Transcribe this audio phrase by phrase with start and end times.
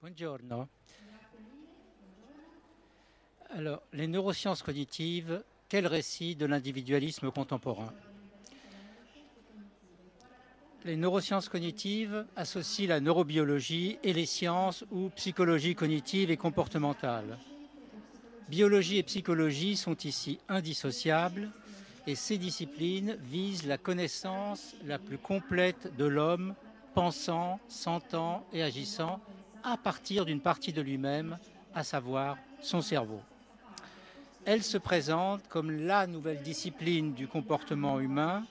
[0.00, 0.68] Buongiorno.
[3.50, 7.92] Alors, les neurosciences cognitives, quel récit de l'individualisme contemporain?
[10.84, 17.38] Les neurosciences cognitives associent la neurobiologie et les sciences ou psychologie cognitive et comportementale.
[18.48, 21.50] Biologie et psychologie sont ici indissociables
[22.06, 26.54] et ces disciplines visent la connaissance la plus complète de l'homme
[26.94, 29.20] pensant, sentant et agissant
[29.66, 31.38] à partir d'une partie de lui-même,
[31.74, 33.20] à savoir son cerveau.
[34.44, 38.44] Elle se présente comme la nouvelle discipline du comportement humain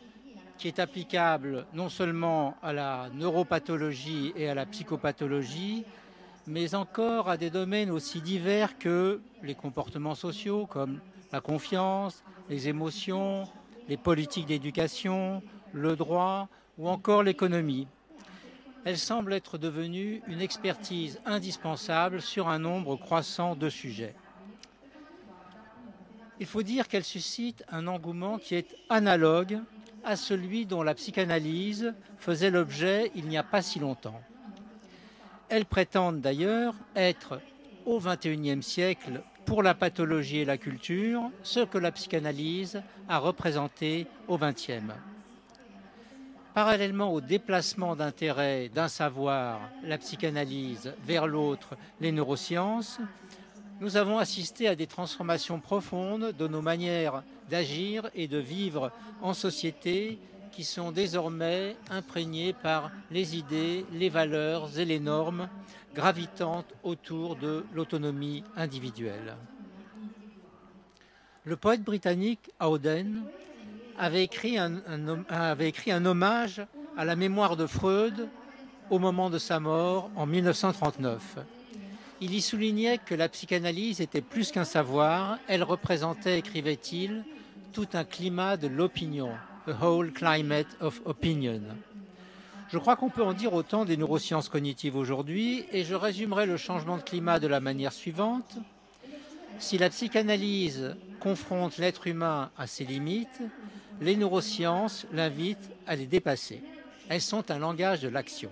[0.57, 5.85] qui est applicable non seulement à la neuropathologie et à la psychopathologie,
[6.47, 10.99] mais encore à des domaines aussi divers que les comportements sociaux comme
[11.31, 13.45] la confiance, les émotions,
[13.87, 17.87] les politiques d'éducation, le droit ou encore l'économie.
[18.85, 24.13] Elle semble être devenue une expertise indispensable sur un nombre croissant de sujets.
[26.39, 29.59] Il faut dire qu'elle suscite un engouement qui est analogue
[30.03, 34.21] à celui dont la psychanalyse faisait l'objet il n'y a pas si longtemps.
[35.49, 37.41] Elles prétendent d'ailleurs être
[37.87, 44.05] au XXIe siècle pour la pathologie et la culture ce que la psychanalyse a représenté
[44.27, 44.93] au XXe.
[46.55, 53.01] Parallèlement au déplacement d'intérêt d'un savoir, la psychanalyse, vers l'autre, les neurosciences,
[53.81, 59.33] nous avons assisté à des transformations profondes de nos manières d'agir et de vivre en
[59.33, 60.17] société
[60.53, 65.49] qui sont désormais imprégnées par les idées, les valeurs et les normes
[65.93, 69.35] gravitant autour de l'autonomie individuelle.
[71.43, 73.23] Le poète britannique Auden
[73.97, 74.81] avait écrit un,
[75.29, 76.65] avait écrit un hommage
[76.97, 78.27] à la mémoire de Freud
[78.89, 81.37] au moment de sa mort en 1939.
[82.21, 87.23] Il y soulignait que la psychanalyse était plus qu'un savoir, elle représentait, écrivait-il,
[87.73, 89.31] tout un climat de l'opinion,
[89.67, 91.61] the whole climate of opinion.
[92.69, 96.57] Je crois qu'on peut en dire autant des neurosciences cognitives aujourd'hui et je résumerai le
[96.57, 98.57] changement de climat de la manière suivante.
[99.59, 103.41] Si la psychanalyse confronte l'être humain à ses limites,
[104.01, 106.61] les neurosciences l'invitent à les dépasser.
[107.09, 108.49] Elles sont un langage de l'action.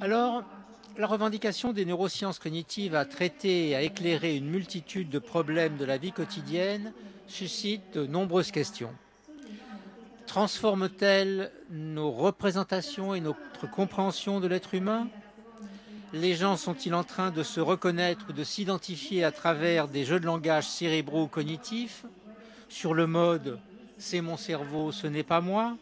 [0.00, 0.42] Alors,
[0.96, 5.84] la revendication des neurosciences cognitives à traiter et à éclairer une multitude de problèmes de
[5.84, 6.92] la vie quotidienne
[7.26, 8.92] suscite de nombreuses questions.
[10.26, 15.08] Transforme-t-elle nos représentations et notre compréhension de l'être humain?
[16.12, 20.20] Les gens sont-ils en train de se reconnaître ou de s'identifier à travers des jeux
[20.20, 22.04] de langage cérébraux cognitifs?
[22.68, 23.58] Sur le mode
[24.04, 25.78] c'est mon cerveau, ce n'est pas moi.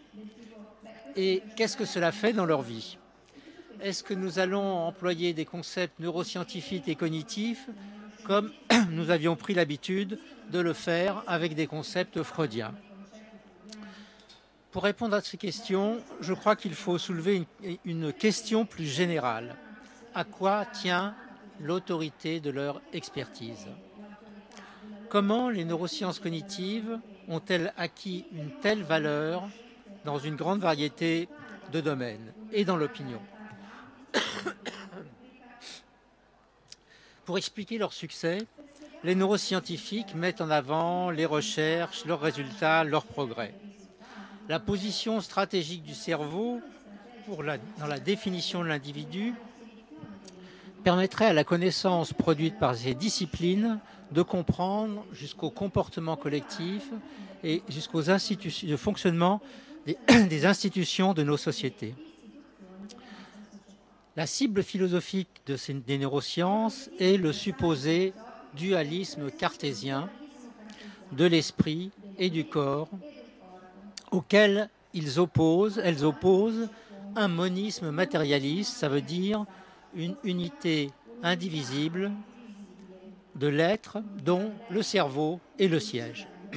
[1.16, 2.96] Et qu'est-ce que cela fait dans leur vie?
[3.80, 7.68] Est-ce que nous allons employer des concepts neuroscientifiques et cognitifs
[8.24, 8.52] comme
[8.90, 10.20] nous avions pris l'habitude
[10.52, 12.72] de le faire avec des concepts freudiens?
[14.70, 17.44] Pour répondre à ces questions, je crois qu'il faut soulever
[17.84, 19.56] une, question plus générale.
[20.14, 21.16] À quoi tient
[21.60, 23.66] l'autorité de leur expertise?
[25.08, 29.48] Comment les neurosciences cognitives ont-elles acquis une telle valeur
[30.04, 31.28] dans une grande variété
[31.72, 33.20] de domaines et dans l'opinion
[37.24, 38.38] Pour expliquer leur succès,
[39.04, 43.54] les neuroscientifiques mettent en avant les recherches, leurs résultats, leurs progrès.
[44.48, 46.60] La position stratégique du cerveau
[47.28, 49.34] dans la définition de l'individu
[50.82, 53.78] permettrait à la connaissance produite par ces disciplines
[54.10, 56.90] de comprendre jusqu'au comportement collectif
[57.42, 59.40] et jusqu'aux institutions, le fonctionnement
[59.86, 61.94] des, institutions de nos sociétés.
[64.16, 65.56] La cible philosophique de
[65.86, 68.12] des neurosciences est le supposé
[68.54, 70.10] dualisme cartésien
[71.12, 72.90] de l'esprit et du corps
[74.10, 76.68] auquel ils opposent, elles opposent
[77.16, 79.46] un monisme matérialiste, ça veut dire
[79.94, 80.90] une unité
[81.22, 82.12] indivisible
[83.34, 86.28] de l'être dont le cerveau est le siège.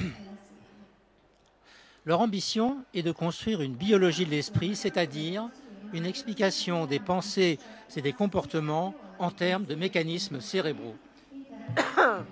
[2.04, 5.48] Leur ambition est de construire une biologie de l'esprit, c'est-à-dire
[5.92, 7.58] une explication des pensées
[7.94, 10.96] et des comportements en termes de mécanismes cérébraux.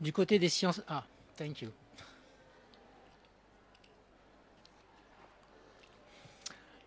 [0.00, 0.80] Du côté des sciences...
[0.88, 1.04] Ah,
[1.36, 1.68] thank you.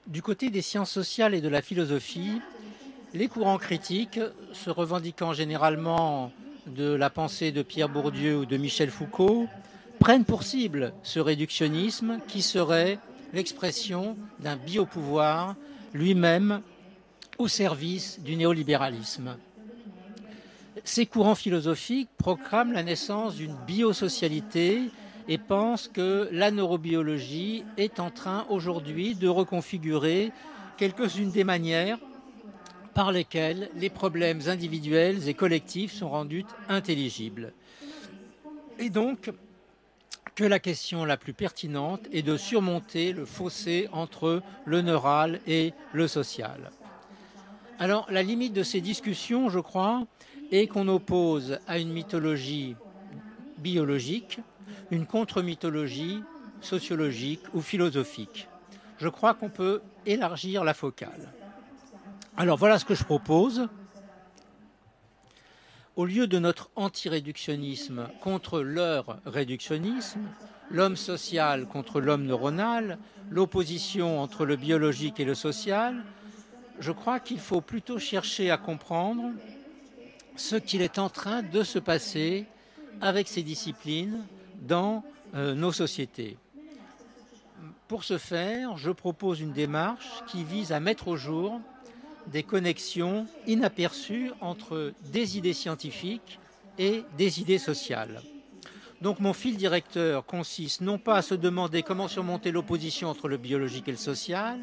[0.07, 2.41] Du côté des sciences sociales et de la philosophie,
[3.13, 4.19] les courants critiques,
[4.51, 6.31] se revendiquant généralement
[6.67, 9.47] de la pensée de Pierre Bourdieu ou de Michel Foucault,
[10.00, 13.00] prennent pour cible ce réductionnisme qui serait
[13.31, 15.55] l'expression d'un biopouvoir
[15.94, 16.61] lui-même
[17.38, 19.38] au service du néolibéralisme.
[20.83, 24.81] Ces courants philosophiques proclament la naissance d'une biosocialité
[25.27, 30.31] et pensent que la neurobiologie est en train aujourd'hui de reconfigurer
[30.77, 31.99] quelques-unes des manières
[32.93, 37.53] par lesquelles les problèmes individuels et collectifs sont rendus intelligibles.
[38.79, 39.31] Et donc,
[40.35, 45.73] que la question la plus pertinente est de surmonter le fossé entre le neural et
[45.93, 46.71] le social.
[47.79, 50.05] Alors, la limite de ces discussions, je crois,
[50.51, 52.75] est qu'on oppose à une mythologie
[53.57, 54.39] biologique
[54.92, 56.24] une contre-mythologie
[56.62, 58.48] sociologique ou philosophique.
[58.98, 61.31] Je crois qu'on peut élargir la focale.
[62.38, 63.68] Alors voilà ce que je propose.
[65.95, 70.21] Au lieu de notre anti-réductionnisme contre leur réductionnisme,
[70.71, 72.98] l'homme social contre l'homme neuronal,
[73.30, 76.04] l'opposition entre le biologique et le social,
[76.80, 79.31] je crois qu'il faut plutôt chercher à comprendre
[80.36, 82.48] ce qu'il est en train de se passer
[83.01, 84.25] avec ces disciplines
[84.63, 85.04] dans
[85.36, 86.38] euh, nos sociétés.
[87.88, 91.62] Pour ce faire, je propose une démarche qui vise à mettre au jour
[92.27, 96.39] des connexions inaperçues entre des idées scientifiques
[96.80, 98.21] et des idées sociales.
[99.01, 103.38] Donc mon fil directeur consiste non pas à se demander comment surmonter l'opposition entre le
[103.38, 104.60] biologique et le social,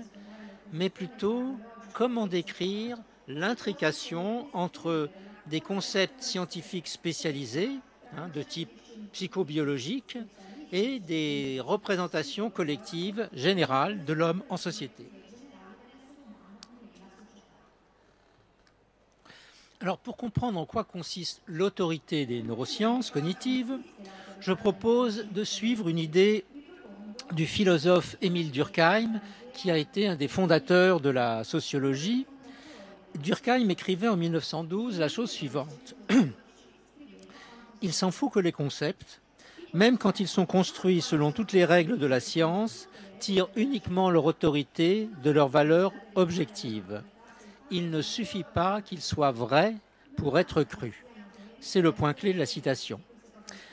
[0.73, 1.55] mais plutôt
[1.93, 2.97] comment décrire
[3.29, 5.11] l'intrication entre
[5.47, 7.71] des concepts scientifiques spécialisés,
[8.17, 8.71] hein, de type
[9.13, 10.19] psychobiologique,
[10.73, 15.05] et des représentations collectives générales de l'homme en société.
[19.81, 23.79] Alors pour comprendre en quoi consiste l'autorité des neurosciences cognitives,
[24.41, 26.45] je propose de suivre une idée
[27.33, 29.21] du philosophe Émile Durkheim,
[29.55, 32.27] qui a été un des fondateurs de la sociologie.
[33.19, 35.95] Durkheim écrivait en 1912 la chose suivante.
[37.83, 39.21] Il s'en faut que les concepts,
[39.73, 42.89] même quand ils sont construits selon toutes les règles de la science,
[43.19, 47.03] tirent uniquement leur autorité de leur valeur objective
[47.71, 49.77] il ne suffit pas qu'il soit vrai
[50.17, 51.05] pour être cru.
[51.61, 53.01] C'est le point clé de la citation.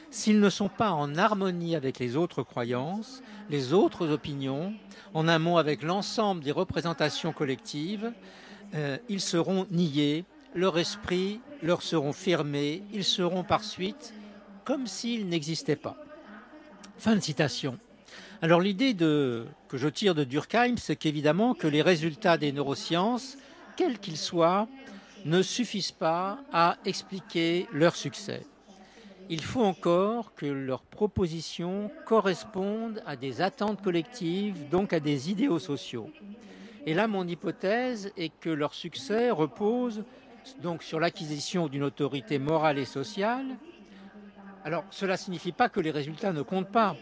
[0.09, 4.73] S'ils ne sont pas en harmonie avec les autres croyances, les autres opinions,
[5.13, 8.13] en un mot avec l'ensemble des représentations collectives,
[8.75, 10.25] euh, ils seront niés,
[10.55, 14.13] leur esprit leur seront fermés, ils seront par suite
[14.65, 15.97] comme s'ils n'existaient pas.
[16.97, 17.77] Fin de citation.
[18.41, 23.37] Alors l'idée que je tire de Durkheim, c'est qu'évidemment que les résultats des neurosciences
[23.77, 24.67] quels qu'ils soient,
[25.23, 28.45] ne suffisent pas à expliquer leur succès.
[29.29, 35.59] Il faut encore que leurs propositions correspondent à des attentes collectives, donc à des idéaux
[35.59, 36.09] sociaux.
[36.85, 40.03] Et là, mon hypothèse est que leur succès repose
[40.61, 43.45] donc sur l'acquisition d'une autorité morale et sociale.
[44.63, 46.95] Alors, cela ne signifie pas que les résultats ne comptent pas.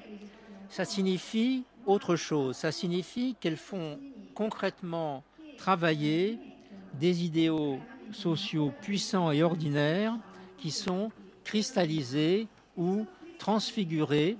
[0.69, 2.55] Ça signifie autre chose.
[2.55, 3.99] Ça signifie qu'elles font
[4.33, 5.23] concrètement
[5.57, 6.39] travailler
[6.93, 7.79] des idéaux
[8.11, 10.15] sociaux puissants et ordinaires
[10.57, 11.11] qui sont
[11.43, 13.05] cristallisés ou
[13.37, 14.37] transfigurés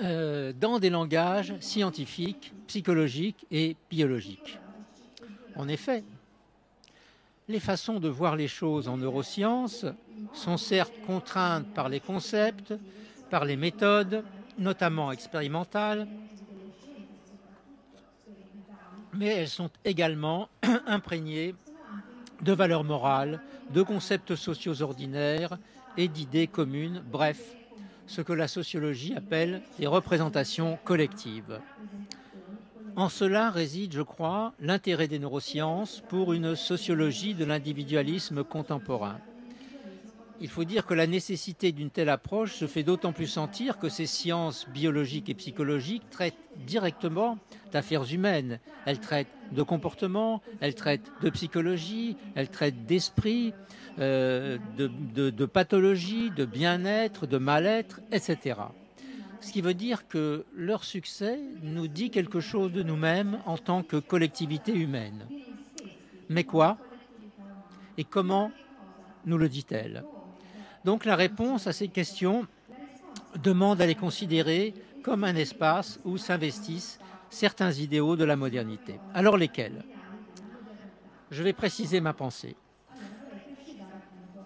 [0.00, 4.58] euh, dans des langages scientifiques, psychologiques et biologiques.
[5.54, 6.02] En effet,
[7.48, 9.86] les façons de voir les choses en neurosciences
[10.32, 12.74] sont certes contraintes par les concepts,
[13.30, 14.24] par les méthodes,
[14.58, 16.06] notamment expérimentales,
[19.14, 20.48] mais elles sont également
[20.86, 21.54] imprégnées
[22.40, 25.58] de valeurs morales, de concepts sociaux ordinaires
[25.96, 27.54] et d'idées communes, bref,
[28.06, 31.60] ce que la sociologie appelle des représentations collectives.
[32.94, 39.18] En cela réside, je crois, l'intérêt des neurosciences pour une sociologie de l'individualisme contemporain.
[40.42, 43.88] Il faut dire que la nécessité d'une telle approche se fait d'autant plus sentir que
[43.88, 46.34] ces sciences biologiques et psychologiques traitent
[46.66, 47.38] directement
[47.72, 48.58] d'affaires humaines.
[48.84, 53.54] Elles traitent de comportement, elles traitent de psychologie, elles traitent d'esprit,
[54.00, 58.56] euh, de, de pathologie, de bien-être, de mal-être, etc.
[59.42, 63.82] Ce qui veut dire que leur succès nous dit quelque chose de nous-mêmes en tant
[63.82, 65.26] que collectivité humaine.
[66.28, 66.78] Mais quoi?
[67.98, 68.52] Et comment
[69.26, 70.04] nous le dit-elle?
[70.84, 72.46] Donc la réponse à ces questions
[73.42, 79.00] demande à les considérer comme un espace où s'investissent certains idéaux de la modernité.
[79.12, 79.84] Alors lesquels?
[81.32, 82.54] Je vais préciser ma pensée.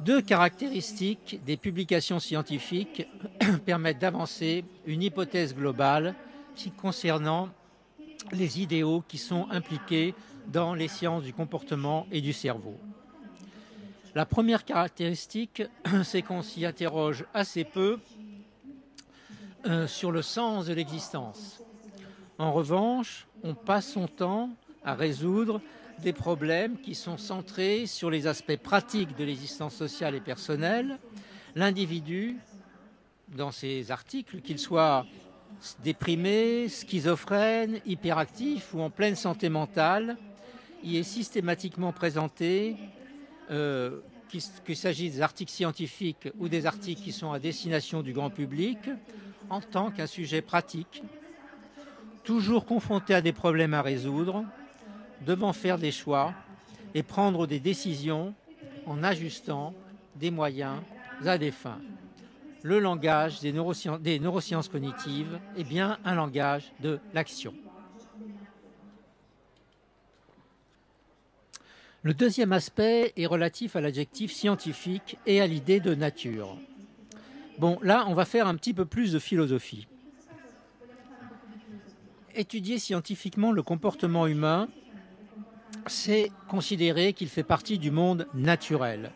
[0.07, 3.09] Deux caractéristiques des publications scientifiques
[3.67, 6.15] permettent d'avancer une hypothèse globale
[6.77, 7.49] concernant
[8.31, 10.15] les idéaux qui sont impliqués
[10.47, 12.77] dans les sciences du comportement et du cerveau.
[14.15, 15.65] La première caractéristique,
[16.05, 17.99] c'est qu'on s'y interroge assez peu
[19.67, 21.65] euh, sur le sens de l'existence.
[22.39, 24.51] En revanche, on passe son temps
[24.85, 25.61] à résoudre
[26.03, 30.99] des problèmes qui sont centrés sur les aspects pratiques de l'existence sociale et personnelle.
[31.55, 32.37] L'individu,
[33.29, 35.07] dans ses articles, qu'il soit
[35.83, 40.17] déprimé, schizophrène, hyperactif ou en pleine santé mentale,
[40.83, 42.77] y est systématiquement présenté,
[43.51, 48.31] euh, qu'il s'agisse des articles scientifiques ou des articles qui sont à destination du grand
[48.31, 48.79] public,
[49.49, 51.03] en tant qu'un sujet pratique,
[52.25, 54.45] toujours confronté à des problèmes à résoudre,
[55.25, 56.35] devant faire des choix
[56.95, 58.35] et prendre des décisions
[58.87, 59.75] en ajustant
[60.17, 60.81] des moyens
[61.25, 61.81] à des fins.
[62.63, 67.55] Le langage des neurosciences, cognitives est bien un langage de l'action.
[72.03, 76.57] Le deuxième aspect est relatif à l'adjectif scientifique et à l'idée de nature.
[77.59, 79.89] Bon, là, on va faire un petit peu plus de philosophie.
[82.35, 84.69] Étudier scientifiquement le comportement humain
[85.87, 89.13] c'est considérer qu'il fait partie du monde naturel.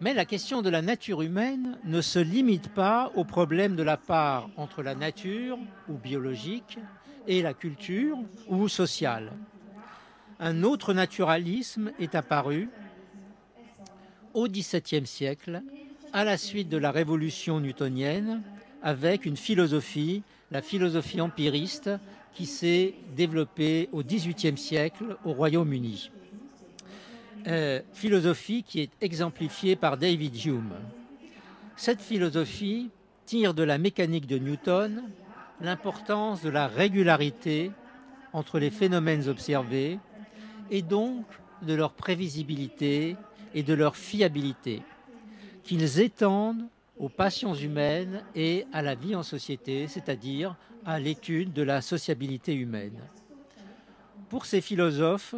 [0.00, 3.96] Mais la question de la nature humaine ne se limite pas au problème de la
[3.96, 6.78] part entre la nature, ou biologique,
[7.26, 8.18] et la culture,
[8.48, 9.32] ou sociale.
[10.38, 12.68] Un autre naturalisme est apparu
[14.34, 15.62] au XVIIe siècle,
[16.12, 18.42] à la suite de la révolution newtonienne,
[18.82, 21.90] avec une philosophie, la philosophie empiriste,
[22.36, 26.10] qui s'est développée au XVIIIe siècle au Royaume-Uni.
[27.46, 30.74] Euh, philosophie qui est exemplifiée par David Hume.
[31.76, 32.90] Cette philosophie
[33.24, 35.04] tire de la mécanique de Newton
[35.62, 37.72] l'importance de la régularité
[38.34, 39.98] entre les phénomènes observés
[40.70, 41.24] et donc
[41.62, 43.16] de leur prévisibilité
[43.54, 44.82] et de leur fiabilité,
[45.62, 51.62] qu'ils étendent aux passions humaines et à la vie en société, c'est-à-dire à, l'étude de
[51.62, 53.00] la sociabilité humaine.
[54.28, 55.34] Pour ces philosophes,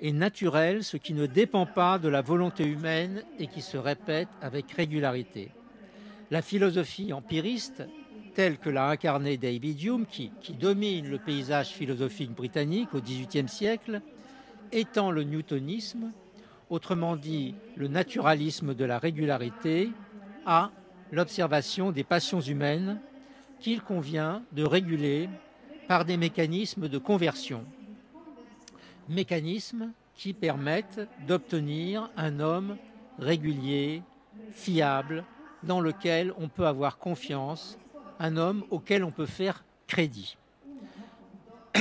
[0.00, 4.28] est naturel ce qui ne dépend pas de la volonté humaine et qui se répète
[4.40, 5.50] avec régularité.
[6.30, 7.82] La philosophie empiriste,
[8.34, 13.48] telle que l'a incarnée David Hume, qui, qui domine le paysage philosophique britannique au XVIIIe
[13.48, 14.00] siècle,
[14.72, 16.12] étant le newtonisme,
[16.70, 19.90] autrement dit le naturalisme de la régularité,
[20.46, 20.70] à
[21.12, 23.00] l'observation des passions humaines
[23.60, 25.28] qu'il convient de réguler
[25.88, 27.64] par des mécanismes de conversion.
[29.08, 32.76] Mécanismes qui permettent d'obtenir un homme
[33.18, 34.02] régulier,
[34.52, 35.24] fiable,
[35.62, 37.78] dans lequel on peut avoir confiance,
[38.18, 40.36] un homme auquel on peut faire crédit.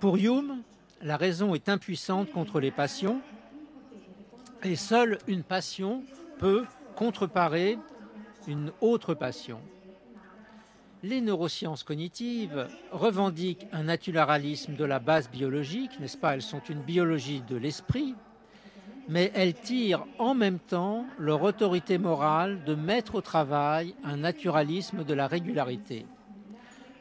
[0.00, 0.62] Pour Hume,
[1.02, 3.20] la raison est impuissante contre les passions
[4.62, 6.02] et seule une passion
[6.38, 6.66] peut
[7.00, 7.78] contreparer
[8.46, 9.58] une autre passion.
[11.02, 16.34] Les neurosciences cognitives revendiquent un naturalisme de la base biologique, n'est-ce pas?
[16.34, 18.14] Elles sont une biologie de l'esprit,
[19.08, 25.02] mais elles tirent en même temps leur autorité morale de mettre au travail un naturalisme
[25.02, 26.04] de la régularité.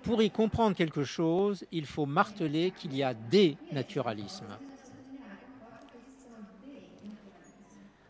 [0.03, 4.55] Pour y comprendre quelque chose, il faut marteler qu'il y a des naturalismes.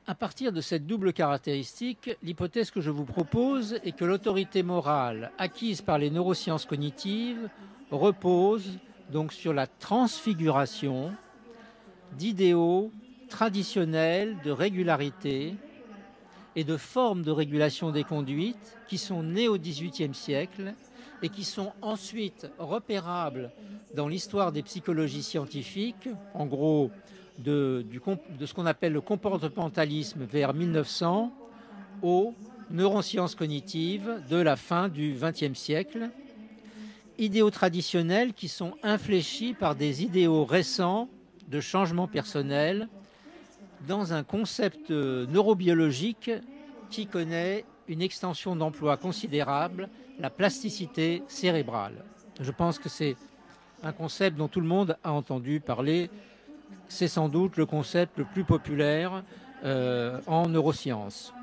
[0.10, 5.32] À partir de cette double caractéristique, l'hypothèse que je vous propose est que l'autorité morale
[5.38, 7.48] acquise par les neurosciences cognitives
[7.92, 8.80] repose
[9.12, 11.12] donc sur la transfiguration
[12.18, 12.92] d'idéaux
[13.30, 15.54] traditionnels de régularité
[16.56, 20.74] et de formes de régulation des conduites qui sont nées au XVIIIe siècle
[21.22, 23.52] et qui sont ensuite repérables
[23.94, 26.90] dans l'histoire des psychologies scientifiques, en gros
[27.44, 27.86] de,
[28.46, 31.32] ce qu'on appelle le comportementalisme vers 1900
[32.02, 32.34] aux
[32.70, 36.10] neurosciences cognitives de la fin du XXe siècle,
[37.18, 41.10] idéaux traditionnels qui sont infléchis par des idéaux récents
[41.48, 42.88] de changement personnel
[43.88, 46.32] dans un concept neurobiologique
[46.90, 52.04] qui connaît une extension d'emploi considérable, la plasticité cérébrale.
[52.40, 53.16] Je pense que c'est
[53.84, 56.10] un concept dont tout le monde a entendu parler
[56.88, 59.24] c'est sans doute le concept le plus populaire
[59.64, 61.34] euh, en neurosciences.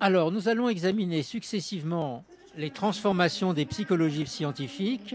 [0.00, 2.24] Alors, nous allons examiner successivement
[2.56, 5.14] les transformations des psychologies scientifiques,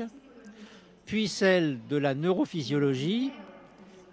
[1.06, 3.32] puis celles de la neurophysiologie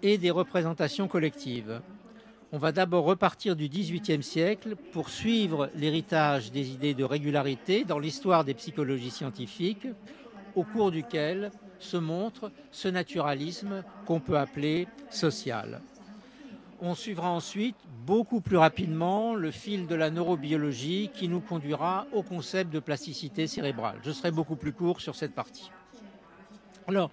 [0.01, 1.81] et des représentations collectives.
[2.51, 7.99] On va d'abord repartir du XVIIIe siècle pour suivre l'héritage des idées de régularité dans
[7.99, 9.87] l'histoire des psychologies scientifiques
[10.55, 15.81] au cours duquel se montre ce naturalisme qu'on peut appeler social.
[16.81, 22.23] On suivra ensuite beaucoup plus rapidement le fil de la neurobiologie qui nous conduira au
[22.23, 23.97] concept de plasticité cérébrale.
[24.03, 25.71] Je serai beaucoup plus court sur cette partie.
[26.87, 27.11] Alors,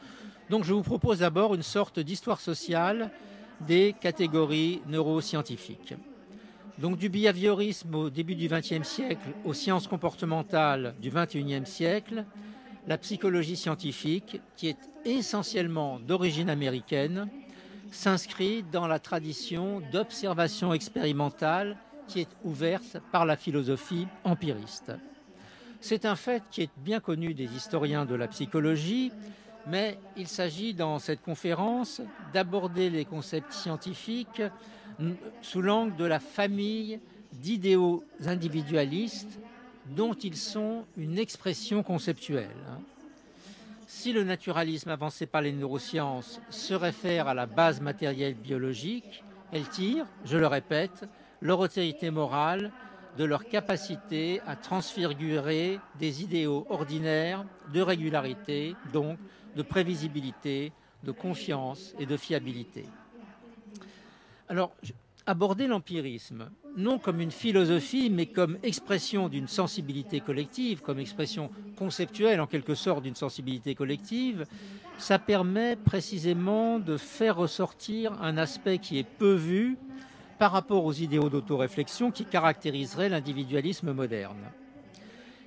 [0.49, 3.11] donc je vous propose d'abord une sorte d'histoire sociale
[3.61, 5.94] des catégories neuroscientifiques.
[6.78, 12.25] Donc du behaviorisme au début du XXe siècle aux sciences comportementales du XXIe siècle,
[12.86, 17.28] la psychologie scientifique, qui est essentiellement d'origine américaine,
[17.90, 21.76] s'inscrit dans la tradition d'observation expérimentale
[22.06, 24.92] qui est ouverte par la philosophie empiriste.
[25.80, 29.12] C'est un fait qui est bien connu des historiens de la psychologie,
[29.66, 32.00] mais il s'agit dans cette conférence
[32.32, 34.42] d'aborder les concepts scientifiques
[35.42, 37.00] sous l'angle de la famille
[37.32, 39.38] d'idéaux individualistes
[39.90, 42.50] dont ils sont une expression conceptuelle.
[43.86, 49.68] Si le naturalisme avancé par les neurosciences se réfère à la base matérielle biologique, elle
[49.68, 51.04] tire, je le répète,
[51.40, 52.72] leur autorité morale
[53.16, 59.18] de leur capacité à transfigurer des idéaux ordinaires de régularité, donc
[59.54, 60.72] de prévisibilité,
[61.04, 62.84] de confiance et de fiabilité.
[64.48, 64.72] Alors,
[65.26, 72.40] aborder l'empirisme, non comme une philosophie, mais comme expression d'une sensibilité collective, comme expression conceptuelle
[72.40, 74.47] en quelque sorte d'une sensibilité collective,
[74.99, 79.76] ça permet précisément de faire ressortir un aspect qui est peu vu
[80.38, 84.50] par rapport aux idéaux d'autoréflexion qui caractériseraient l'individualisme moderne.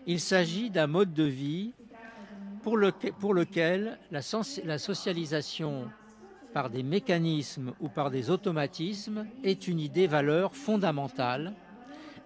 [0.08, 1.72] Il s'agit d'un mode de vie
[2.64, 4.20] pour, lequel la,
[4.66, 5.86] la socialisation
[6.54, 11.54] par des mécanismes ou par des automatismes est une idée valeur fondamentale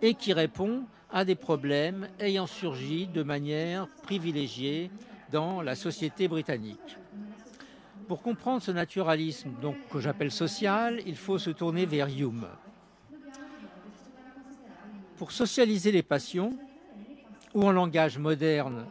[0.02, 4.90] et qui répond à des problèmes ayant surgi de manière privilégiée
[5.32, 6.98] dans la société britannique.
[8.08, 12.48] Pour comprendre ce naturalisme donc, que j'appelle social, il faut se tourner vers Hume.
[15.18, 16.54] Pour socialiser les passions,
[17.54, 18.86] ou en langage moderne,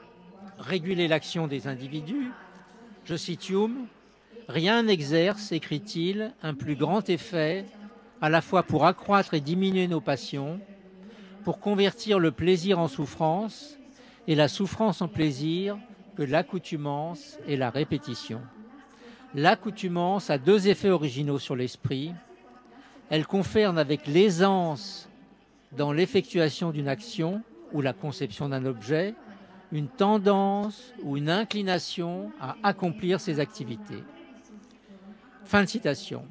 [0.59, 2.31] réguler l'action des individus,
[3.05, 3.87] je cite Hume,
[4.49, 7.65] Rien n'exerce, écrit-il, un plus grand effet,
[8.21, 10.61] à la fois pour accroître et diminuer nos passions,
[11.45, 13.79] pour convertir le plaisir en souffrance
[14.29, 15.79] et la souffrance en plaisir
[16.17, 18.41] que l'accoutumance et la répétition.
[19.35, 22.13] L'accoutumance a deux effets originaux sur l'esprit.
[23.11, 25.09] Elle confère avec l'aisance
[25.73, 29.15] dans l'effectuation d'une action ou la conception d'un objet
[29.73, 34.05] une tendance ou une inclination à accomplir ces activités.
[35.45, 36.25] Fin de citation.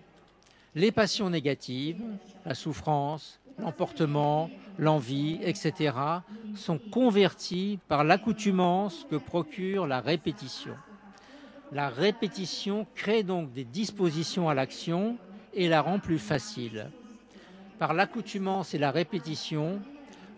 [0.74, 2.02] Les passions négatives,
[2.46, 5.96] la souffrance, l'emportement, l'envie, etc.,
[6.56, 10.76] sont converties par l'accoutumance que procure la répétition.
[11.72, 15.18] La répétition crée donc des dispositions à l'action
[15.54, 16.90] et la rend plus facile.
[17.80, 19.82] Par l'accoutumance et la répétition,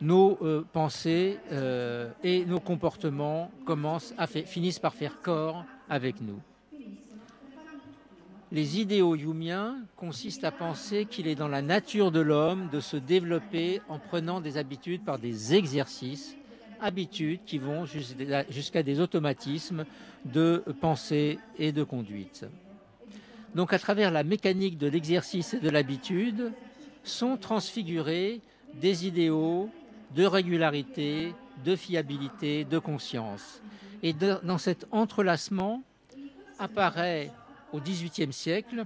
[0.01, 6.39] nos euh, pensées euh, et nos comportements commencent à finissent par faire corps avec nous.
[8.53, 12.97] Les idéaux youmiens consistent à penser qu'il est dans la nature de l'homme de se
[12.97, 16.37] développer en prenant des habitudes par des exercices,
[16.79, 19.85] habitudes qui vont jusqu'à des automatismes
[20.25, 22.45] de pensée et de conduite.
[23.55, 26.51] Donc à travers la mécanique de l'exercice et de l'habitude
[27.03, 28.39] sont transfigurés
[28.75, 29.67] des idéaux
[30.15, 31.33] de régularité,
[31.65, 33.63] de fiabilité, de conscience.
[34.03, 35.81] Et dans cet entrelacement
[36.59, 37.31] apparaît
[37.73, 38.85] au XVIIIe siècle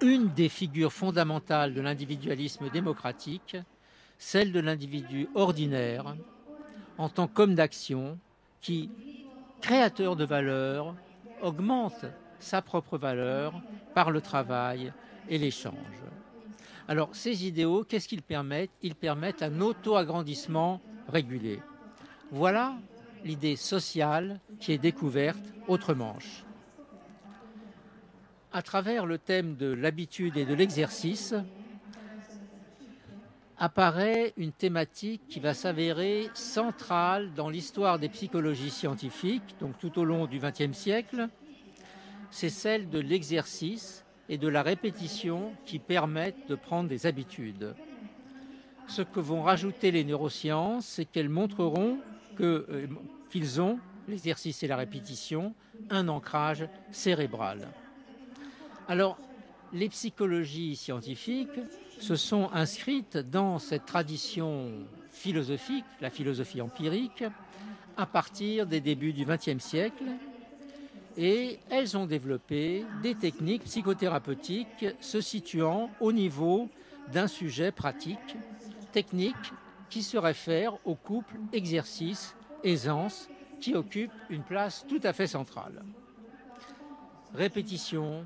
[0.00, 3.56] une des figures fondamentales de l'individualisme démocratique,
[4.18, 6.16] celle de l'individu ordinaire,
[6.98, 8.18] en tant qu'homme d'action,
[8.60, 8.90] qui,
[9.60, 10.94] créateur de valeur,
[11.42, 12.04] augmente
[12.38, 13.54] sa propre valeur
[13.94, 14.92] par le travail
[15.28, 15.74] et l'échange.
[16.86, 18.70] Alors, ces idéaux, qu'est-ce qu'ils permettent?
[18.82, 21.60] Ils permettent un auto-agrandissement régulé.
[22.30, 22.74] Voilà
[23.24, 26.18] l'idée sociale qui est découverte autrement
[28.54, 31.34] à travers le thème de l'habitude et de l'exercice,
[33.58, 40.04] apparaît une thématique qui va s'avérer centrale dans l'histoire des psychologies scientifiques, donc tout au
[40.04, 41.28] long du XXe siècle,
[42.30, 47.74] c'est celle de l'exercice et de la répétition qui permettent de prendre des habitudes.
[48.86, 51.98] Ce que vont rajouter les neurosciences, c'est qu'elles montreront
[52.40, 52.86] euh,
[53.30, 55.54] qu'ils ont, l'exercice et la répétition,
[55.90, 57.66] un ancrage cérébral.
[58.88, 59.18] Alors,
[59.72, 61.60] les psychologies scientifiques
[61.98, 64.70] se sont inscrites dans cette tradition
[65.10, 67.24] philosophique, la philosophie empirique,
[67.96, 70.04] à partir des débuts du XXe siècle
[71.16, 76.68] et elles ont développé des techniques psychothérapeutiques se situant au niveau
[77.12, 78.36] d'un sujet pratique,
[78.92, 79.52] technique
[79.88, 83.28] qui se réfère au couple exercice-aisance
[83.60, 85.84] qui occupe une place tout à fait centrale.
[87.32, 88.24] Répétition,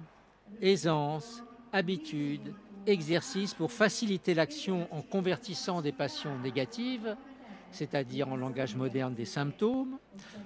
[0.60, 2.54] aisance, habitude,
[2.86, 7.16] exercice pour faciliter l'action en convertissant des passions négatives
[7.70, 9.98] c'est-à-dire en langage moderne des symptômes,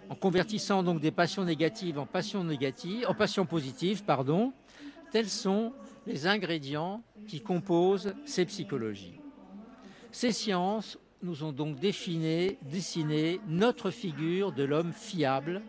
[0.09, 4.53] en convertissant donc des passions négatives en passions négatives, en passions positives, pardon.
[5.11, 5.73] Tels sont
[6.07, 9.21] les ingrédients qui composent ces psychologies.
[10.11, 15.63] Ces sciences nous ont donc défini, dessiné notre figure de l'homme fiable,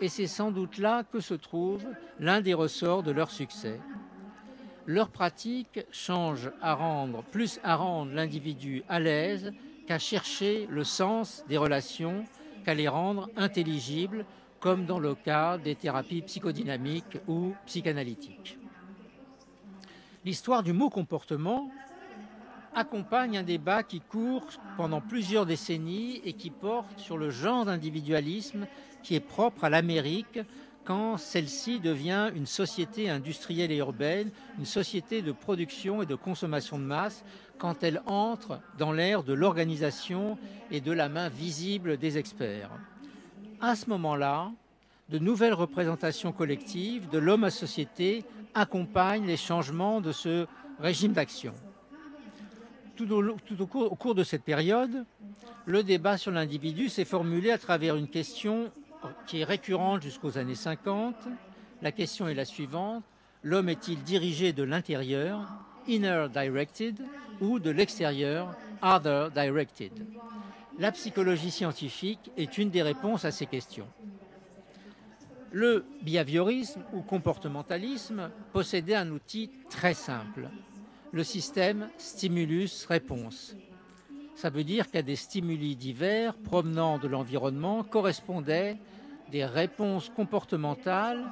[0.00, 1.84] et c'est sans doute là que se trouve
[2.20, 3.80] l'un des ressorts de leur succès.
[4.86, 9.52] Leur pratique change à rendre, plus à rendre l'individu à l'aise
[9.86, 12.24] qu'à chercher le sens des relations,
[12.64, 14.24] qu'à les rendre intelligibles,
[14.60, 18.58] comme dans le cas des thérapies psychodynamiques ou psychanalytiques.
[20.24, 21.70] L'histoire du mot comportement
[22.78, 28.66] accompagne un débat qui court pendant plusieurs décennies et qui porte sur le genre d'individualisme
[29.02, 30.40] qui est propre à l'Amérique
[30.84, 36.78] quand celle-ci devient une société industrielle et urbaine, une société de production et de consommation
[36.78, 37.24] de masse,
[37.58, 40.38] quand elle entre dans l'ère de l'organisation
[40.70, 42.70] et de la main visible des experts.
[43.60, 44.50] À ce moment-là,
[45.10, 50.46] de nouvelles représentations collectives de l'homme à société accompagnent les changements de ce
[50.78, 51.52] régime d'action.
[52.98, 55.04] Tout, au, cours, cours de cette période,
[55.66, 58.72] le débat sur l'individu s'est formulé à travers une question
[59.28, 61.14] qui est récurrente jusqu'aux années 50.
[61.80, 63.04] La question est la suivante.
[63.44, 65.46] L'homme est-il dirigé de l'intérieur,
[65.86, 66.96] inner directed,
[67.40, 69.92] ou de l'extérieur, other directed?
[70.80, 73.86] La psychologie scientifique est une des réponses à ces questions.
[75.52, 80.48] Le behaviorisme ou comportementalisme possédait un outil très simple,
[81.12, 83.56] le système stimulus-réponse.
[84.34, 88.76] Ça veut dire qu'à des stimuli divers provenant de l'environnement correspondaient
[89.30, 91.24] des réponses comportementales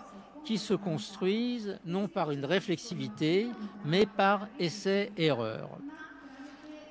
[0.45, 3.49] qui se construisent non par une réflexivité,
[3.85, 5.79] mais par essai-erreur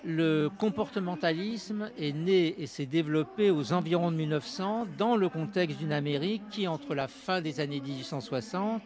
[0.06, 5.92] le comportementalisme est né et s'est développé aux environs de 1900 dans le contexte d'une
[5.92, 8.84] Amérique qui, entre la fin des années 1860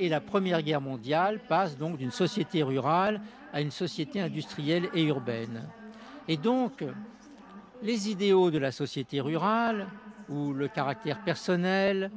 [0.00, 3.20] et la Première Guerre mondiale, passe donc d'une société rurale
[3.52, 5.68] à une société industrielle et urbaine.
[6.26, 6.84] Et donc,
[7.82, 9.86] les idéaux de la société rurale,
[10.28, 12.10] où le caractère personnel,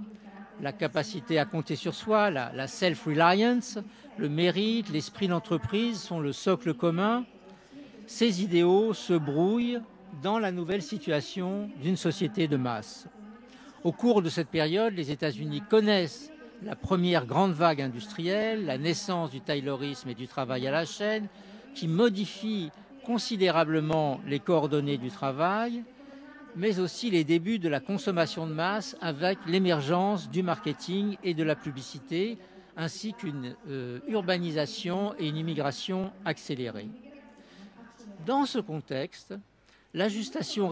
[0.62, 3.80] la capacité à compter sur soi, la, self-reliance,
[4.18, 7.26] le mérite, l'esprit d'entreprise sont le socle commun
[8.06, 9.80] ces idéaux se brouillent
[10.22, 13.08] dans la nouvelle situation d'une société de masse.
[13.84, 16.32] Au cours de cette période, les États-Unis connaissent
[16.66, 21.28] la première grande vague industrielle, la naissance du taylorisme et du travail à la chaîne,
[21.76, 22.72] qui modifie
[23.04, 25.84] considérablement les coordonnées du travail,
[26.56, 31.44] mais aussi les débuts de la consommation de masse avec l'émergence du marketing et de
[31.44, 32.38] la publicité,
[32.78, 36.88] ainsi qu'une euh, urbanisation et une immigration accélérée.
[38.26, 39.34] Dans ce contexte,
[39.94, 40.72] l'ajustement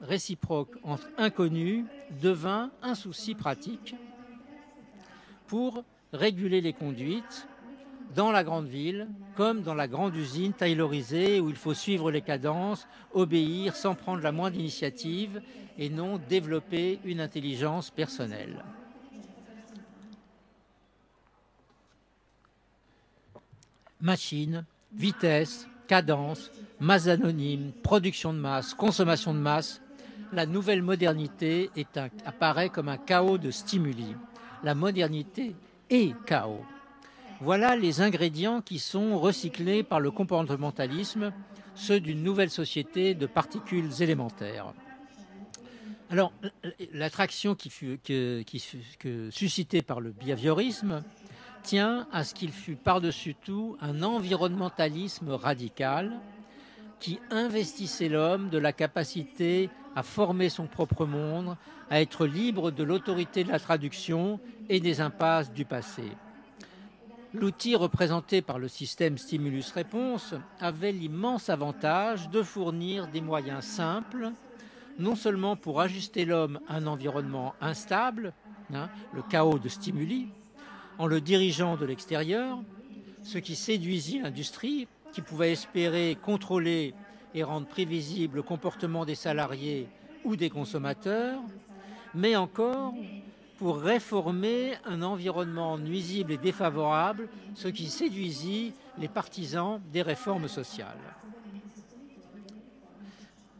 [0.00, 1.84] réciproque entre inconnus
[2.22, 3.94] devint un souci pratique
[5.46, 7.48] pour réguler les conduites
[8.14, 12.22] dans la grande ville comme dans la grande usine taylorisée où il faut suivre les
[12.22, 15.42] cadences, obéir sans prendre la moindre initiative
[15.78, 18.64] et non développer une intelligence personnelle.
[24.00, 29.80] Machine, vitesse, cadence, masse anonyme, production de masse, consommation de masse,
[30.32, 31.70] la nouvelle modernité
[32.24, 34.14] apparaît comme un chaos de stimuli.
[34.64, 35.54] La modernité
[35.90, 36.64] est chaos.
[37.42, 41.34] Voilà les ingrédients qui sont recyclés par le comportementalisme,
[41.74, 44.72] ceux d'une nouvelle société de particules élémentaires.
[46.08, 46.32] Alors,
[46.92, 48.00] l'attraction qui fut,
[49.30, 51.02] suscitée par le behaviorisme
[51.62, 56.12] tient à ce qu'il fut par-dessus tout un environnementalisme radical
[57.04, 61.54] qui investissait l'homme de la capacité à former son propre monde,
[61.90, 64.40] à être libre de l'autorité de la traduction
[64.70, 66.04] et des impasses du passé.
[67.34, 74.32] L'outil représenté par le système stimulus-réponse avait l'immense avantage de fournir des moyens simples,
[74.98, 78.32] non seulement pour ajuster l'homme à un environnement instable,
[78.72, 80.28] hein, le chaos de stimuli,
[80.96, 82.60] en le dirigeant de l'extérieur,
[83.22, 86.92] ce qui séduisit l'industrie, qui pouvait espérer contrôler
[87.34, 89.86] et rendre prévisible le comportement des salariés
[90.24, 91.40] ou des consommateurs,
[92.14, 92.92] mais encore
[93.58, 100.98] pour réformer un environnement nuisible et défavorable, ce qui séduisit les partisans des réformes sociales.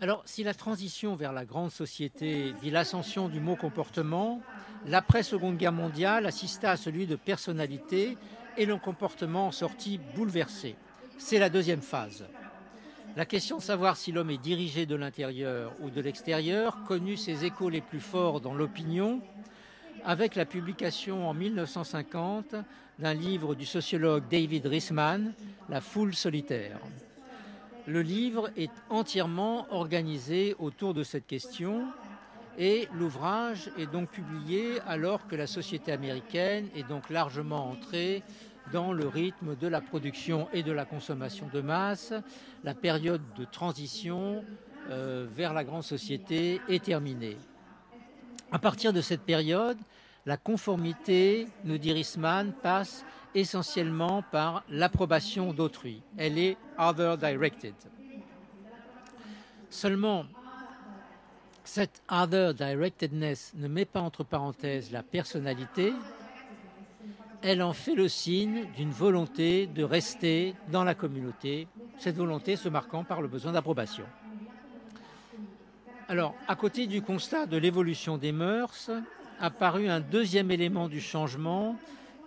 [0.00, 4.42] Alors, si la transition vers la grande société vit l'ascension du mot comportement,
[4.86, 8.18] l'après-seconde guerre mondiale assista à celui de personnalité
[8.56, 10.74] et le comportement sortit bouleversé.
[11.18, 12.24] C'est la deuxième phase.
[13.16, 17.44] La question de savoir si l'homme est dirigé de l'intérieur ou de l'extérieur connut ses
[17.44, 19.20] échos les plus forts dans l'opinion
[20.04, 22.56] avec la publication en 1950
[22.98, 25.32] d'un livre du sociologue David Risman,
[25.68, 26.78] La foule solitaire.
[27.86, 31.86] Le livre est entièrement organisé autour de cette question
[32.58, 38.22] et l'ouvrage est donc publié alors que la société américaine est donc largement entrée
[38.72, 42.12] dans le rythme de la production et de la consommation de masse.
[42.62, 44.44] La période de transition
[44.90, 47.36] euh, vers la grande société est terminée.
[48.50, 49.78] À partir de cette période,
[50.26, 56.02] la conformité, nous dit Risman, passe essentiellement par l'approbation d'autrui.
[56.16, 57.74] Elle est other directed.
[59.68, 60.24] Seulement,
[61.64, 65.92] cette other directedness ne met pas entre parenthèses la personnalité,
[67.44, 72.70] elle en fait le signe d'une volonté de rester dans la communauté, cette volonté se
[72.70, 74.04] marquant par le besoin d'approbation.
[76.08, 78.90] Alors, à côté du constat de l'évolution des mœurs,
[79.40, 81.76] apparu un deuxième élément du changement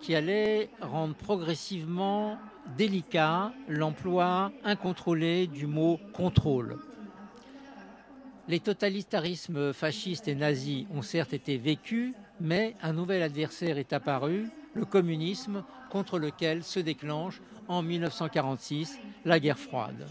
[0.00, 2.38] qui allait rendre progressivement
[2.76, 6.78] délicat l'emploi incontrôlé du mot contrôle.
[8.46, 14.46] Les totalitarismes fascistes et nazis ont certes été vécus, mais un nouvel adversaire est apparu,
[14.74, 20.06] le communisme, contre lequel se déclenche en 1946 la guerre froide.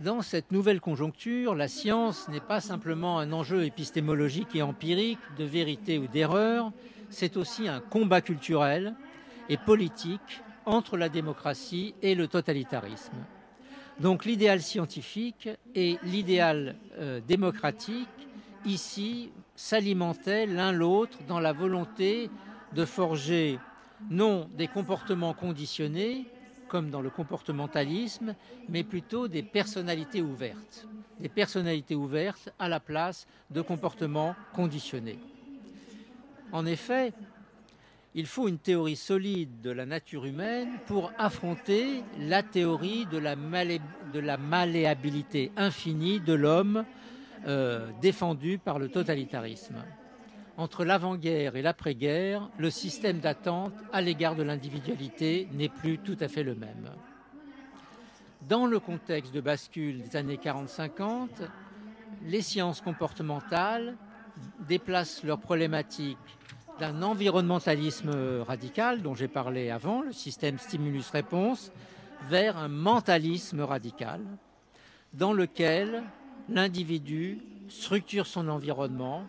[0.00, 5.44] Dans cette nouvelle conjoncture, la science n'est pas simplement un enjeu épistémologique et empirique de
[5.44, 6.72] vérité ou d'erreur,
[7.08, 8.94] c'est aussi un combat culturel
[9.48, 13.16] et politique entre la démocratie et le totalitarisme.
[14.00, 18.08] Donc l'idéal scientifique et l'idéal euh, démocratique,
[18.64, 22.30] ici, s'alimentaient l'un l'autre dans la volonté
[22.74, 23.58] de forger
[24.10, 26.26] non des comportements conditionnés,
[26.68, 28.34] comme dans le comportementalisme,
[28.68, 30.86] mais plutôt des personnalités ouvertes.
[31.20, 35.18] Des personnalités ouvertes à la place de comportements conditionnés.
[36.50, 37.12] En effet,
[38.14, 44.36] il faut une théorie solide de la nature humaine pour affronter la théorie de la,
[44.36, 46.84] malléabilité infinie de l'homme
[47.46, 49.76] euh, défendue par le totalitarisme
[50.62, 56.28] entre l'avant-guerre et l'après-guerre, le système d'attente à l'égard de l'individualité n'est plus tout à
[56.28, 56.88] fait le même.
[58.48, 61.28] Dans le contexte de bascule des années 40-50,
[62.26, 63.96] les sciences comportementales
[64.68, 66.16] déplacent leurs problématiques
[66.78, 71.72] d'un environnementalisme radical dont j'ai parlé avant, le système stimulus-réponse,
[72.28, 74.20] vers un mentalisme radical
[75.12, 76.04] dans lequel
[76.48, 79.24] l'individu structure son environnement,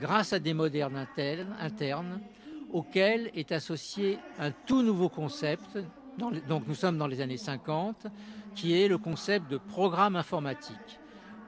[0.00, 1.06] grâce à des modernes
[1.60, 2.20] internes,
[2.72, 5.78] auxquels est associé un tout nouveau concept,
[6.18, 8.06] donc nous sommes dans les années 50,
[8.54, 10.98] qui est le concept de programme informatique.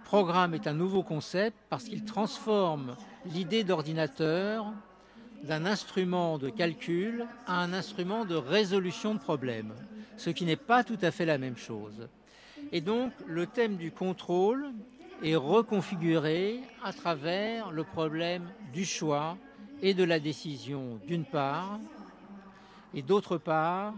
[0.05, 4.73] Programme est un nouveau concept parce qu'il transforme l'idée d'ordinateur
[5.45, 9.75] d'un instrument de calcul à un instrument de résolution de problèmes,
[10.17, 12.09] ce qui n'est pas tout à fait la même chose.
[12.73, 14.73] Et donc le thème du contrôle
[15.23, 19.37] est reconfiguré à travers le problème du choix
[19.83, 21.79] et de la décision d'une part,
[22.95, 23.95] et d'autre part,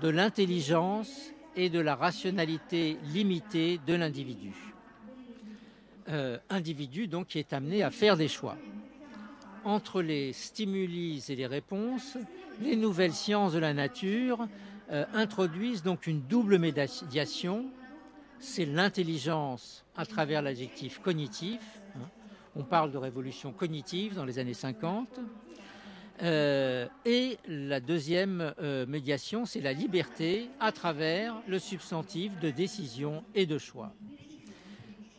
[0.00, 4.52] de l'intelligence et de la rationalité limitée de l'individu.
[6.08, 8.56] Euh, individu donc qui est amené à faire des choix.
[9.64, 12.16] Entre les stimuli et les réponses,
[12.60, 14.48] les nouvelles sciences de la nature
[14.90, 17.66] euh, introduisent donc une double médiation
[18.42, 21.60] c'est l'intelligence à travers l'adjectif cognitif.
[21.94, 22.08] Hein.
[22.56, 25.20] On parle de révolution cognitive dans les années 50.
[26.22, 33.24] Euh, et la deuxième euh, médiation, c'est la liberté à travers le substantif de décision
[33.34, 33.92] et de choix.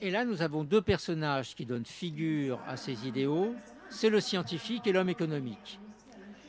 [0.02, 3.56] Et là, nous avons deux personnages qui donnent figure à ces idéaux.
[3.90, 5.80] C'est le scientifique et l'homme économique.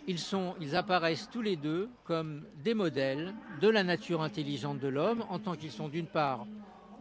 [0.06, 5.38] Ils, apparaissent tous les deux comme des modèles de la nature intelligente de l'homme, en
[5.38, 6.46] tant qu'ils sont d'une part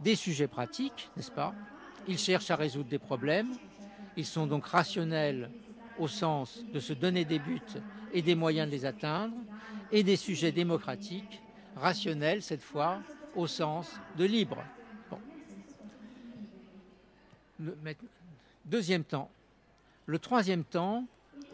[0.00, 1.54] des sujets pratiques, n'est-ce pas?
[2.08, 3.52] Ils cherchent à résoudre des problèmes.
[4.16, 5.50] Ils sont donc rationnels
[5.98, 7.60] au sens de se donner des buts
[8.12, 9.34] et des moyens de les atteindre,
[9.92, 11.40] et des sujets démocratiques,
[11.76, 13.00] rationnels cette fois,
[13.34, 14.64] au sens de libre.
[18.64, 19.30] deuxième temps.
[20.06, 21.06] Le troisième temps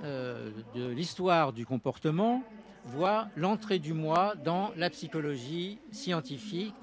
[0.02, 2.42] euh, de l'histoire du comportement
[2.84, 6.74] voit l'entrée du moi dans la psychologie scientifique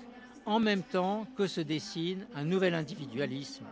[0.45, 3.65] en même temps que se dessine un nouvel individualisme.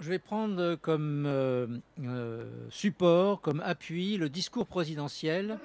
[0.00, 1.66] Je vais prendre comme euh,
[2.02, 5.58] euh, support, comme appui, le discours présidentiel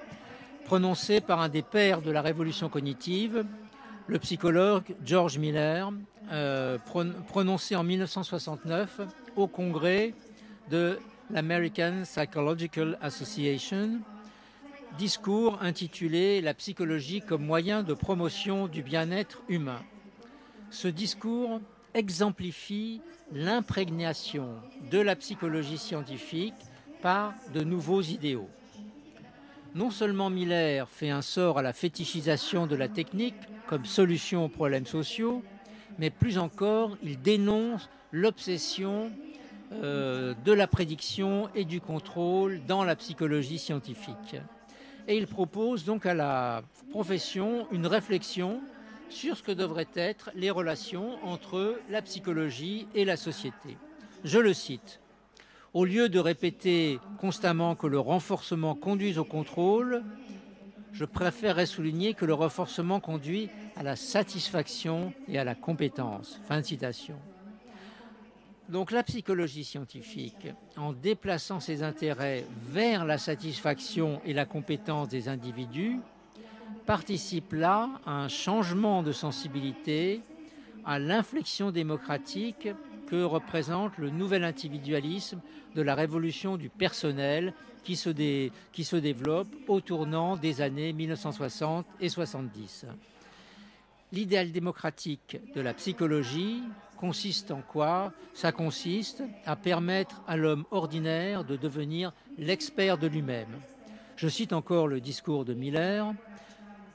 [0.64, 3.44] prononcé par un des pères de la révolution cognitive,
[4.10, 5.92] le psychologue George Miller,
[6.32, 6.78] euh,
[7.28, 9.02] prononcé en 1969
[9.36, 10.14] au congrès
[10.68, 10.98] de
[11.30, 14.00] l'American Psychological Association,
[14.98, 19.80] discours intitulé La psychologie comme moyen de promotion du bien-être humain.
[20.70, 21.60] Ce discours
[21.94, 23.00] exemplifie
[23.32, 24.56] l'imprégnation
[24.90, 26.54] de la psychologie scientifique
[27.00, 28.48] par de nouveaux idéaux.
[29.74, 33.36] Non seulement Miller fait un sort à la fétichisation de la technique
[33.68, 35.44] comme solution aux problèmes sociaux,
[35.98, 39.12] mais plus encore, il dénonce l'obsession
[39.72, 44.36] euh, de la prédiction et du contrôle dans la psychologie scientifique.
[45.06, 48.60] Et il propose donc à la profession une réflexion
[49.08, 53.76] sur ce que devraient être les relations entre la psychologie et la société.
[54.24, 54.99] Je le cite.
[55.72, 60.02] Au lieu de répéter constamment que le renforcement conduit au contrôle,
[60.92, 66.40] je préférerais souligner que le renforcement conduit à la satisfaction et à la compétence.
[66.48, 67.14] Fin de citation.
[68.68, 75.28] Donc la psychologie scientifique, en déplaçant ses intérêts vers la satisfaction et la compétence des
[75.28, 76.00] individus,
[76.84, 80.20] participe là à un changement de sensibilité,
[80.84, 82.68] à l'inflexion démocratique
[83.10, 85.40] que représente le nouvel individualisme
[85.74, 92.86] de la révolution du personnel qui se, développe au tournant des années 1960 et 70.
[94.12, 96.62] L'idéal démocratique de la psychologie
[96.96, 98.12] consiste en quoi?
[98.34, 103.60] Ça consiste à permettre à l'homme ordinaire de devenir l'expert de lui-même.
[104.16, 106.12] Je cite encore le discours de Miller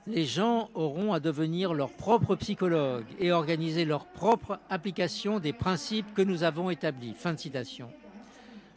[0.07, 6.13] les gens auront à devenir leurs propres psychologues et organiser leur propre application des principes
[6.13, 7.13] que nous avons établis.
[7.13, 7.89] Fin de citation.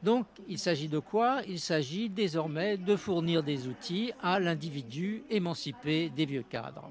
[0.02, 1.40] Donc, il s'agit de quoi?
[1.48, 6.90] Il s'agit désormais de fournir des outils à l'individu émancipé des vieux cadres.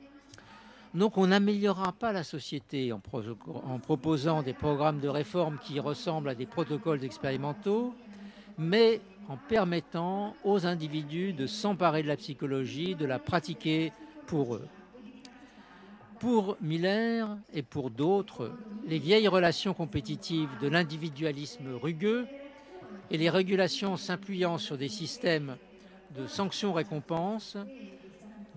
[0.93, 3.01] Donc, on n'améliorera pas la société en,
[3.69, 7.93] en, proposant des programmes de réforme qui ressemblent à des protocoles expérimentaux,
[8.57, 13.91] mais en permettant aux individus de s'emparer de la psychologie, de la pratiquer
[14.27, 14.67] pour eux.
[16.19, 18.51] Pour Miller et pour d'autres,
[18.87, 22.27] les vieilles relations compétitives de l'individualisme rugueux
[23.09, 25.57] et les régulations s'appuyant sur des systèmes
[26.15, 27.57] de sanctions-récompenses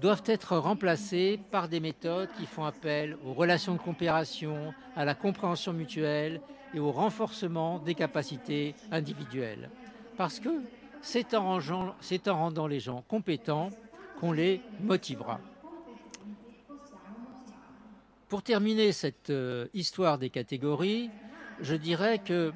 [0.00, 5.14] doivent être remplacées par des méthodes qui font appel aux relations de coopération, à la
[5.14, 6.40] compréhension mutuelle
[6.74, 9.68] et au renforcement des capacités individuelles.
[10.16, 10.62] Parce que
[11.02, 13.70] c'est en, en rendant les gens compétents
[14.18, 15.40] qu'on les motivera.
[18.30, 21.10] Pour terminer cette euh, histoire des catégories,
[21.62, 22.52] je dirais que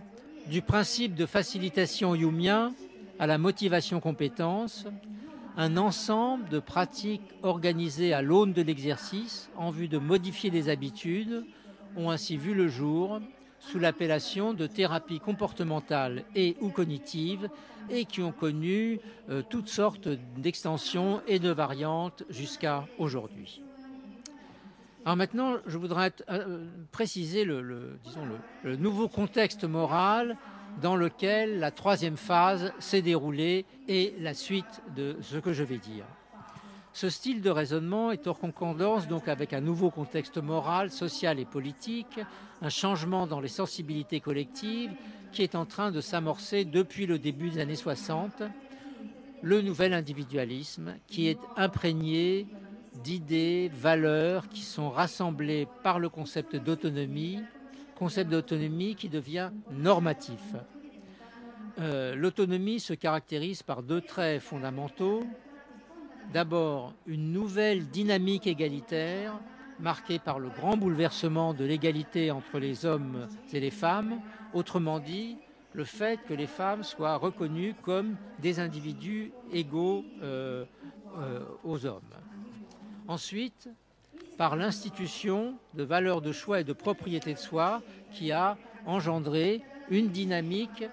[0.46, 2.72] du principe de facilitation youmien
[3.18, 4.86] à la motivation compétence,
[5.56, 11.44] un ensemble de pratiques organisées à l'aune de l'exercice en vue de modifier les habitudes
[11.96, 13.20] ont ainsi vu le jour
[13.58, 17.48] sous l'appellation de thérapie comportementale et ou cognitive
[17.90, 23.60] et qui ont connu euh, toutes sortes d'extensions et de variantes jusqu'à aujourd'hui.
[25.06, 28.26] Maintenant, je voudrais euh, préciser le, disons
[28.62, 30.36] le, nouveau contexte moral
[30.80, 35.76] dans lequel la troisième phase s'est déroulée et la suite de ce que je vais
[35.76, 36.06] dire.
[36.94, 41.44] Ce style de raisonnement est en concordance donc avec un nouveau contexte moral, social et
[41.44, 42.20] politique,
[42.62, 44.92] un changement dans les sensibilités collectives
[45.32, 48.42] qui est en train de s'amorcer depuis le début des années 60,
[49.42, 52.46] le nouvel individualisme qui est imprégné
[53.04, 57.40] d'idées, valeurs qui sont rassemblées par le concept d'autonomie,
[57.94, 60.54] concept d'autonomie qui devient normatif.
[61.78, 65.22] Euh, l'autonomie se caractérise par deux traits fondamentaux.
[66.32, 69.38] D'abord, une nouvelle dynamique égalitaire
[69.78, 74.20] marquée par le grand bouleversement de l'égalité entre les hommes et les femmes,
[74.54, 75.36] autrement dit,
[75.74, 80.64] le fait que les femmes soient reconnues comme des individus égaux euh,
[81.18, 82.02] euh, aux hommes.
[83.06, 83.68] Ensuite,
[84.38, 87.82] par l'institution de valeurs de choix et de propriété de soi
[88.12, 90.84] qui a engendré une dynamique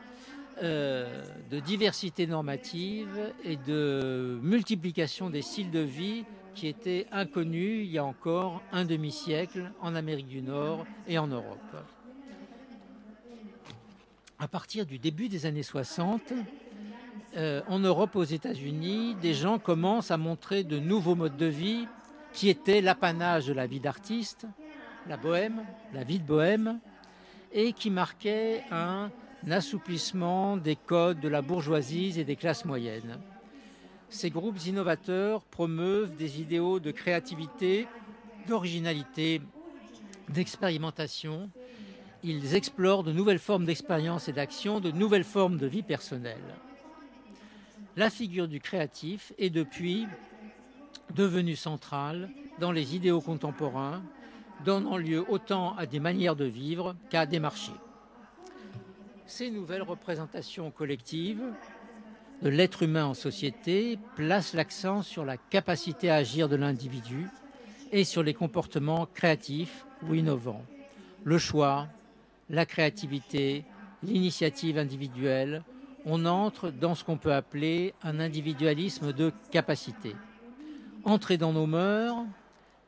[0.62, 7.92] euh, de diversité normative et de multiplication des styles de vie qui était inconnu il
[7.92, 11.78] y a encore un demi-siècle en Amérique du Nord et en Europe.
[14.38, 16.34] À partir du début des années 60,
[17.38, 21.88] euh, en Europe, aux États-Unis, des gens commencent à montrer de nouveaux modes de vie
[22.34, 24.46] qui étaient l'apanage de la vie d'artiste,
[25.08, 25.64] la bohème,
[25.94, 26.80] la vie de bohème,
[27.54, 29.10] et qui marquaient un
[29.50, 33.20] assouplissement des codes de la bourgeoisie et des classes moyennes.
[34.10, 37.88] Ces groupes innovateurs promeuvent des idéaux de créativité,
[38.48, 39.42] d'originalité,
[40.30, 41.50] d'expérimentation.
[42.24, 46.56] Ils explorent de nouvelles formes d'expérience et d'action, de nouvelles formes de vie personnelle.
[47.98, 50.08] La figure du créatif est depuis
[51.16, 54.02] devenue centrale dans les idéaux contemporains,
[54.66, 57.72] donnant lieu autant à des manières de vivre qu'à des marchés.
[59.26, 61.44] Ces nouvelles représentations collectives
[62.42, 67.28] de l'être humain en société placent l'accent sur la capacité à agir de l'individu
[67.92, 70.64] et sur les comportements créatifs ou innovants.
[71.24, 71.88] Le choix,
[72.50, 73.64] la créativité,
[74.04, 75.64] l'initiative individuelle,
[76.06, 80.16] on entre dans ce qu'on peut appeler un individualisme de capacité.
[81.04, 82.26] Entrer dans nos mœurs,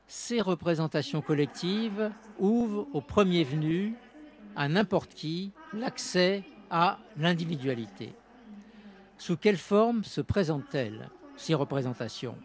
[0.07, 3.95] ces représentations collectives ouvrent au premier venu,
[4.55, 8.13] à n'importe qui, l'accès à l'individualité.
[9.17, 12.35] Sous quelle forme se présentent-elles, ces représentations?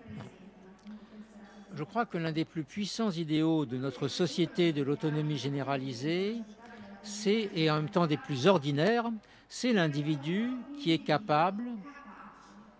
[1.74, 6.36] Je crois que l'un des plus puissants idéaux de notre société de l'autonomie généralisée,
[7.02, 9.10] c'est, et en même temps des plus ordinaires,
[9.48, 11.64] c'est l'individu qui est capable,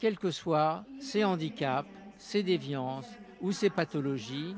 [0.01, 3.09] quels que soient ses handicaps, ses déviances
[3.41, 4.55] ou ses pathologies,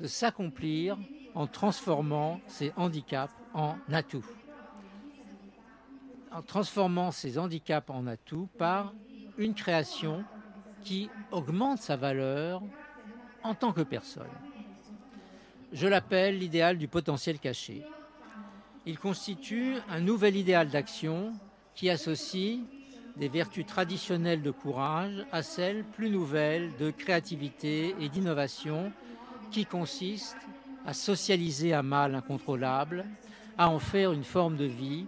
[0.00, 0.98] de s'accomplir
[1.34, 4.24] en transformant ses handicaps en atouts
[6.34, 8.92] en transformant ces handicaps en atouts par
[9.38, 10.24] une création
[10.82, 12.60] qui augmente sa valeur
[13.44, 14.26] en tant que personne.
[15.72, 17.84] Je l'appelle l'idéal du potentiel caché.
[18.84, 21.32] Il constitue un nouvel idéal d'action
[21.74, 22.60] qui associe
[23.16, 28.92] des vertus traditionnelles de courage à celles plus nouvelles de créativité et d'innovation
[29.50, 30.36] qui consistent
[30.86, 33.04] à socialiser un mal incontrôlable,
[33.56, 35.06] à en faire une forme de vie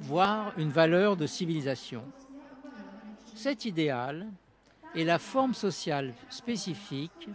[0.00, 2.02] voire une valeur de civilisation.
[3.34, 4.26] Cet idéal
[4.94, 7.28] est la forme sociale spécifique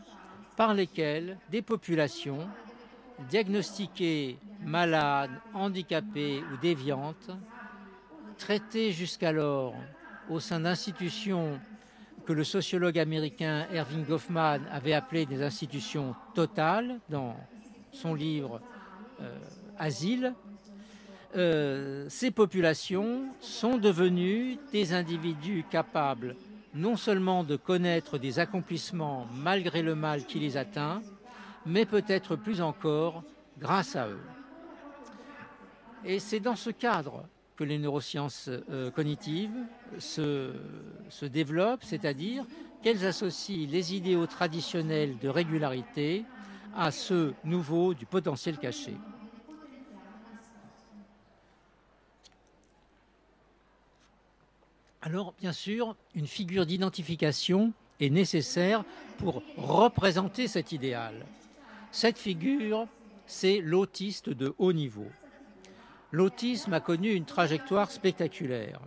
[0.56, 2.48] par lesquelles des populations
[3.30, 7.30] diagnostiquées malades, handicapées ou déviantes,
[8.38, 9.76] traitées jusqu'alors
[10.30, 11.60] au sein d'institutions
[12.26, 17.36] que le sociologue américain Erving Goffman avait appelées des institutions totales dans
[17.92, 18.62] son livre
[19.22, 19.38] euh,
[19.80, 20.34] Asile,
[21.36, 26.36] euh, ces populations sont devenues des individus capables
[26.74, 31.02] non seulement de connaître des accomplissements malgré le mal qui les atteint,
[31.66, 33.24] mais peut-être plus encore
[33.60, 34.22] grâce à eux.
[36.06, 37.26] Et c'est dans ce cadre
[37.56, 39.56] que les neurosciences euh, cognitives
[40.00, 40.54] se,
[41.10, 42.46] se développent, c'est-à-dire
[42.82, 46.26] qu'elles associent les idéaux traditionnels de régularité
[46.76, 48.94] à ceux nouveaux du potentiel caché.
[55.02, 58.84] Alors, bien sûr, une figure d'identification est nécessaire
[59.18, 61.26] pour représenter cet idéal.
[61.92, 62.88] Cette figure,
[63.26, 65.08] c'est l'autiste de haut niveau.
[66.12, 68.82] L'autisme a connu une trajectoire spectaculaire.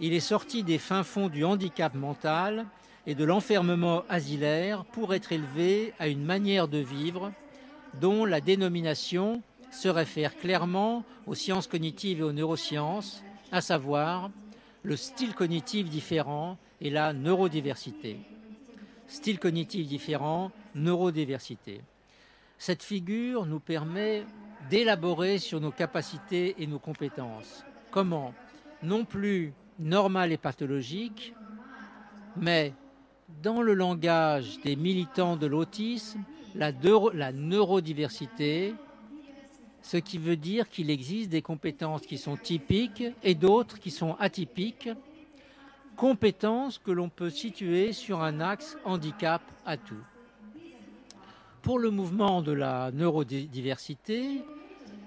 [0.00, 2.66] Il est sorti des fins fonds du handicap mental
[3.06, 7.32] et de l'enfermement asilaire pour être élevé à une manière de vivre
[8.00, 13.22] dont la dénomination se réfère clairement aux sciences cognitives et aux neurosciences,
[13.52, 14.30] à savoir
[14.82, 18.18] le style cognitif différent et la neurodiversité.
[19.06, 21.82] Style cognitif différent, neurodiversité.
[22.58, 24.24] Cette figure nous permet
[24.70, 27.64] d'élaborer sur nos capacités et nos compétences.
[27.90, 28.34] Comment?
[28.82, 31.34] Non plus normal et pathologique,
[32.36, 32.72] mais
[33.42, 36.20] dans le langage des militants de l'autisme,
[36.54, 36.72] la,
[37.12, 38.74] la, neurodiversité
[39.84, 44.16] ce qui veut dire qu'il existe des compétences qui sont typiques et d'autres qui sont
[44.18, 44.88] atypiques,
[45.94, 50.02] compétences que l'on peut situer sur un axe handicap à tout.
[51.60, 54.42] Pour le mouvement de la neurodiversité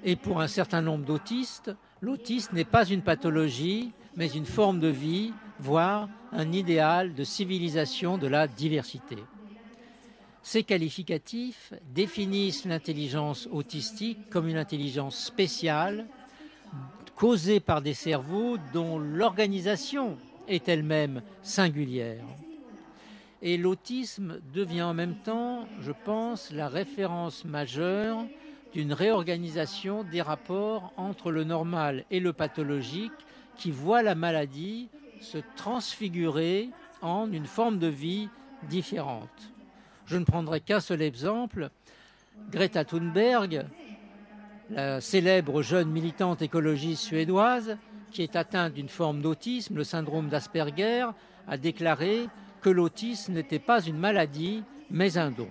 [0.03, 4.87] et pour un certain nombre d'autistes, l'autisme n'est pas une pathologie, mais une forme de
[4.87, 9.17] vie, voire un idéal de civilisation de la diversité.
[10.41, 16.07] Ces qualificatifs définissent l'intelligence autistique comme une intelligence spéciale
[17.15, 22.23] causée par des cerveaux dont l'organisation est elle-même singulière.
[23.41, 28.25] Et l'autisme devient en même temps, je pense, la référence majeure
[28.73, 33.11] d'une réorganisation des rapports entre le normal et le pathologique
[33.57, 34.89] qui voit la maladie
[35.21, 36.69] se transfigurer
[37.01, 38.29] en une forme de vie
[38.69, 39.51] différente.
[40.05, 41.69] Je ne prendrai qu'un seul exemple.
[42.51, 43.65] Greta Thunberg,
[44.69, 47.77] la célèbre jeune militante écologiste suédoise,
[48.11, 51.07] qui est atteinte d'une forme d'autisme, le syndrome d'Asperger,
[51.47, 52.27] a déclaré
[52.61, 55.49] que l'autisme n'était pas une maladie, mais un don.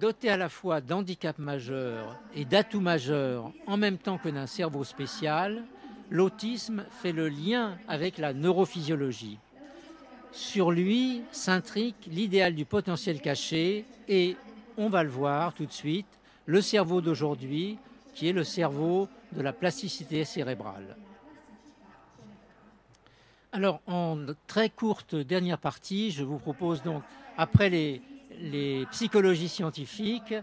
[0.00, 4.84] Doté à la fois d'handicap majeur et d'atouts majeurs en même temps que d'un cerveau
[4.84, 5.64] spécial,
[6.10, 9.38] l'autisme fait le lien avec la neurophysiologie.
[10.32, 14.36] Sur lui s'intrique l'idéal du potentiel caché et,
[14.76, 17.78] on va le voir tout de suite, le cerveau d'aujourd'hui,
[18.14, 20.96] qui est le cerveau de la plasticité cérébrale.
[23.52, 27.04] Alors, en très courte dernière partie, je vous propose donc,
[27.38, 30.34] après les, psychologies scientifiques,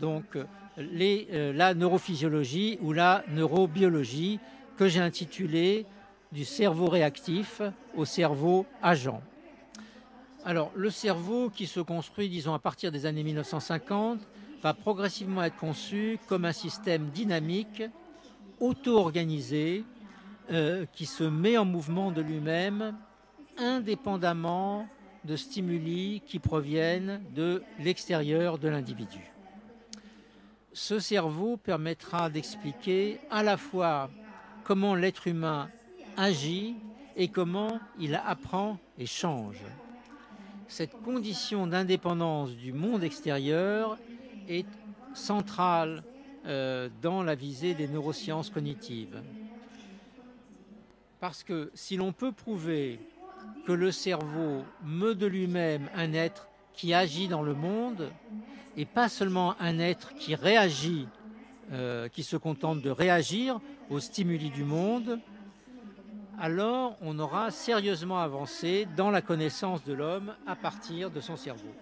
[0.00, 4.40] donc euh, la neurophysiologie ou la neurobiologie,
[4.76, 5.86] que j'ai intitulée
[6.32, 7.62] du cerveau réactif
[7.94, 9.22] au cerveau agent.
[10.44, 14.20] Alors, le cerveau qui se construit, disons, à partir des années 1950,
[14.62, 17.82] va progressivement être conçu comme un système dynamique,
[18.60, 19.84] auto-organisé,
[20.50, 22.94] euh, qui se met en mouvement de lui-même
[23.56, 24.86] indépendamment
[25.24, 29.32] de stimuli qui proviennent de l'extérieur de l'individu.
[30.72, 34.10] Ce cerveau permettra d'expliquer à la fois
[34.64, 35.68] comment l'être humain
[36.16, 36.76] agit
[37.16, 39.60] et comment il apprend et change.
[40.66, 43.98] Cette condition d'indépendance du monde extérieur
[44.48, 44.66] est
[45.14, 46.02] centrale
[46.46, 49.22] euh, dans la visée des neurosciences cognitives.
[51.20, 52.98] Parce que si l'on peut prouver
[53.66, 58.10] que le cerveau meut de lui-même un être qui agit dans le monde,
[58.76, 61.06] et pas seulement un être qui réagit,
[61.72, 63.60] euh, qui se contente de réagir
[63.90, 65.18] aux stimuli du monde,
[66.38, 71.72] alors on aura sérieusement avancé dans la connaissance de l'homme à partir de son cerveau.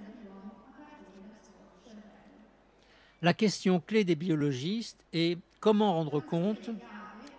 [3.22, 6.70] La question clé des biologistes est comment rendre compte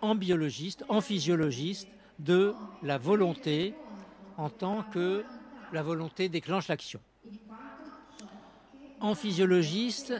[0.00, 1.88] en biologiste, en physiologiste,
[2.18, 3.74] de la volonté
[4.36, 5.24] en tant que
[5.72, 7.00] la volonté déclenche l'action.
[9.00, 10.14] En physiologiste,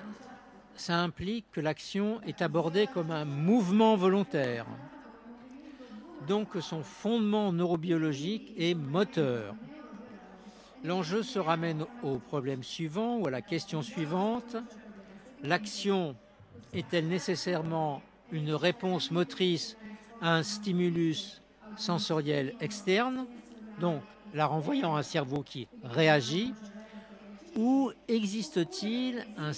[0.76, 4.66] ça implique que l'action est abordée comme un mouvement volontaire,
[6.26, 9.54] donc son fondement neurobiologique est moteur.
[10.84, 14.56] L'enjeu se ramène au problème suivant ou à la question suivante.
[15.42, 16.14] L'action
[16.74, 18.02] est-elle nécessairement
[18.32, 19.76] une réponse motrice
[20.20, 21.40] à un stimulus
[21.76, 23.26] sensoriel externe,
[23.80, 24.02] donc
[24.32, 26.52] la renvoyant à un cerveau qui réagit,
[27.56, 29.52] ou existe-t-il un,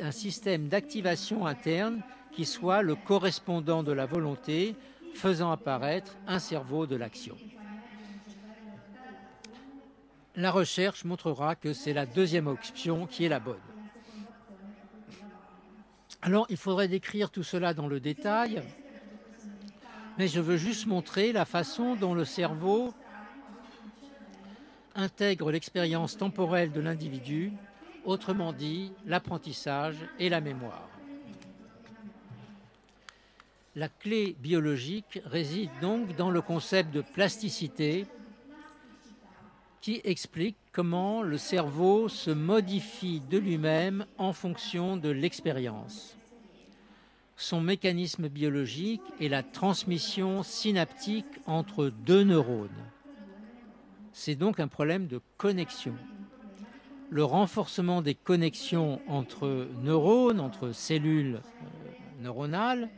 [0.00, 4.74] un, système d'activation interne qui soit le correspondant de la volonté,
[5.14, 7.36] faisant apparaître un cerveau de l'action?
[10.34, 13.56] La recherche montrera que c'est la deuxième option qui est la bonne.
[16.22, 18.62] Alors, il faudrait décrire tout cela dans le détail,
[20.16, 22.94] mais je veux juste montrer la façon dont le cerveau
[24.94, 27.52] intègre l'expérience temporelle de l'individu,
[28.04, 30.88] autrement dit l'apprentissage et la mémoire.
[33.74, 38.06] La clé biologique réside donc dans le concept de plasticité
[39.80, 46.16] qui explique comment le cerveau se modifie de lui-même en fonction de l'expérience.
[47.36, 52.68] Son mécanisme biologique est la transmission synaptique entre deux neurones.
[54.12, 55.94] C'est donc un problème de connexion.
[57.10, 62.88] Le renforcement des connexions entre neurones, entre cellules euh, neuronales,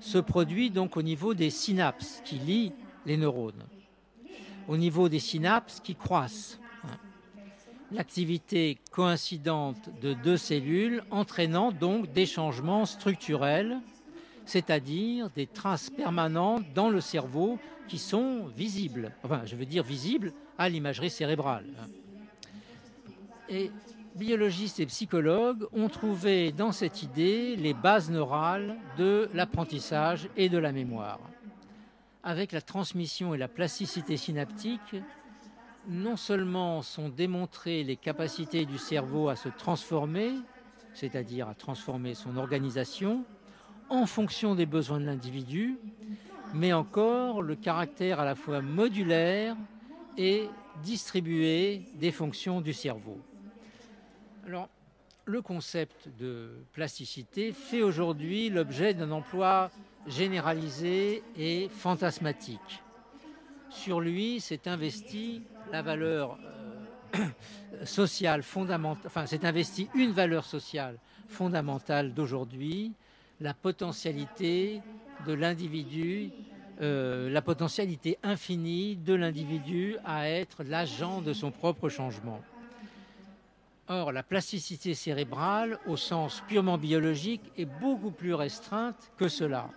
[0.00, 2.72] se produit donc au niveau des synapses qui lient
[3.04, 3.64] les neurones
[4.68, 6.60] au niveau des synapses qui croissent.
[7.90, 13.80] L'activité coïncidente de deux cellules entraînant donc des changements structurels,
[14.44, 20.34] c'est-à-dire des traces permanentes dans le cerveau qui sont visibles, enfin je veux dire visibles
[20.58, 21.66] à l'imagerie cérébrale.
[23.48, 23.70] Et
[24.16, 30.58] biologistes et psychologues ont trouvé dans cette idée les bases neurales de l'apprentissage et de
[30.58, 31.20] la mémoire
[32.28, 34.96] avec la transmission et la plasticité synaptique,
[35.88, 40.32] non seulement sont démontrées les capacités du cerveau à se transformer,
[40.92, 43.24] c'est-à-dire à transformer son organisation,
[43.88, 45.78] en fonction des besoins de l'individu,
[46.52, 49.56] mais encore le caractère à la fois modulaire
[50.18, 50.50] et
[50.82, 53.18] distribuée des fonctions du cerveau.
[54.46, 54.68] Alors,
[55.24, 59.70] le concept de plasticité fait aujourd'hui l'objet d'un emploi
[60.06, 62.82] généralisé et fantasmatique.
[63.70, 66.38] Sur lui s'est investi la valeur
[67.14, 67.26] euh,
[67.84, 70.98] sociale fondamentale, enfin s'est investi une valeur sociale
[71.28, 72.92] fondamentale d'aujourd'hui,
[73.40, 74.80] la potentialité
[75.26, 76.30] de l'individu,
[76.80, 82.40] euh, la potentialité infinie de l'individu à être l'agent de son propre changement.
[83.88, 89.70] Or, la plasticité cérébrale, au sens purement biologique, est beaucoup plus restreinte que cela.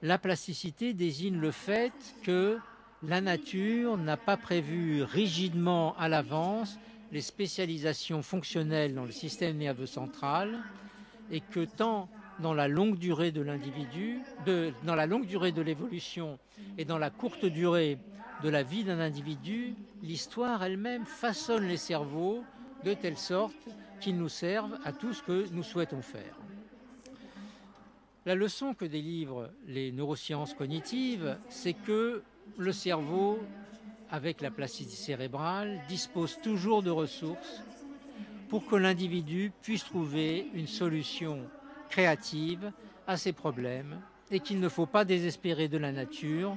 [0.00, 1.92] La plasticité désigne le fait
[2.22, 2.58] que
[3.02, 6.78] la nature n'a pas prévu rigidement à l'avance
[7.12, 10.60] les spécialisations fonctionnelles dans le système nerveux central
[11.30, 12.08] et que tant
[12.40, 14.20] dans la longue durée de l'individu,
[14.84, 16.38] dans la longue durée de l'évolution
[16.78, 17.98] et dans la courte durée
[18.42, 22.42] de la vie d'un individu, l'histoire elle-même façonne les cerveaux
[22.84, 23.54] de telle sorte
[24.00, 26.36] qu'ils nous servent à tout ce que nous souhaitons faire.
[28.26, 32.22] La leçon que délivrent les neurosciences cognitives, c'est que
[32.58, 33.38] le cerveau,
[34.10, 37.62] avec la plasticité cérébrale, dispose toujours de ressources
[38.48, 41.48] pour que l'individu puisse trouver une solution
[41.90, 42.72] créative
[43.06, 46.56] à ses problèmes et qu'il ne faut pas désespérer de la nature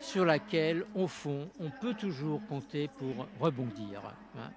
[0.00, 4.02] sur laquelle, au fond, on peut toujours compter pour rebondir.
[4.36, 4.50] Hein.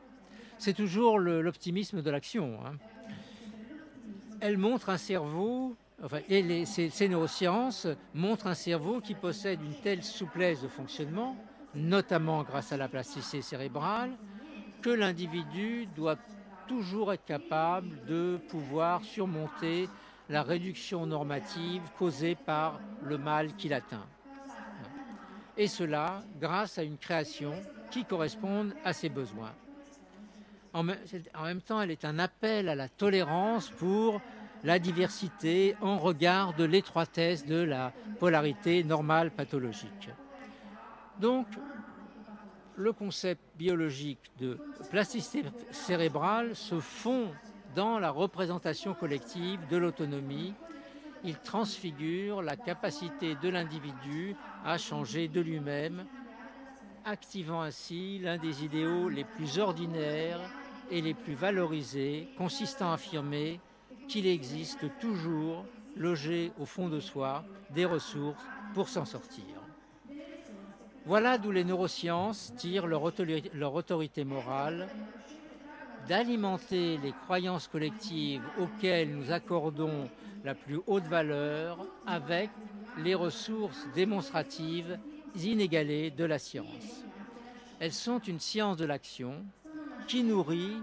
[0.58, 2.60] C'est toujours l'optimisme de l'action.
[2.66, 2.74] Hein.
[4.42, 10.04] Elle montre un cerveau enfin, et ces, neurosciences montrent un cerveau qui possède une telle
[10.04, 11.36] souplesse de fonctionnement,
[11.74, 14.12] notamment grâce à la plasticité cérébrale,
[14.82, 16.18] que l'individu doit
[16.68, 19.88] toujours être capable de pouvoir surmonter
[20.30, 24.06] la réduction normative causée par le mal qu'il atteint.
[25.58, 27.54] Et cela grâce à une création
[27.92, 29.54] qui corresponde à ses besoins.
[30.74, 34.20] En même temps, elle est un appel à la tolérance pour
[34.64, 40.10] la diversité en regard de l'étroitesse de la polarité normale pathologique.
[41.20, 41.48] Donc,
[42.76, 44.58] le concept biologique de
[44.90, 47.30] plasticité cérébrale se fond
[47.76, 50.54] dans la représentation collective de l'autonomie.
[51.24, 56.06] Il transfigure la capacité de l'individu à changer de lui-même,
[57.04, 60.40] activant ainsi l'un des idéaux les plus ordinaires
[60.90, 63.60] et les plus valorisés, consistant à affirmer
[64.08, 65.66] qu'il existe toujours,
[65.98, 69.44] logé au fond de soi, des ressources pour s'en sortir.
[71.06, 74.88] Voilà d'où les neurosciences tirent leur autorité, morale
[76.08, 80.10] d'alimenter les croyances collectives auxquelles nous accordons
[80.44, 82.50] la plus haute valeur avec
[83.04, 84.98] les ressources démonstratives
[85.44, 87.04] inégalées de la science.
[87.80, 89.44] Elles sont une science de l'action
[90.08, 90.78] qui nourrit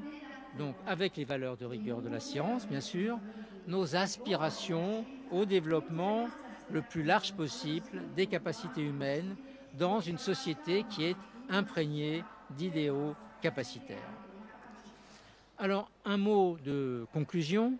[0.58, 3.18] donc avec les valeurs de rigueur de la science, bien sûr,
[3.66, 6.28] nos aspirations au développement
[6.70, 9.36] le plus large possible des capacités humaines
[9.78, 11.16] dans une société qui est
[11.48, 13.96] imprégnée d'idéaux capacitaires.
[15.62, 17.74] Alors, un mot de conclusion.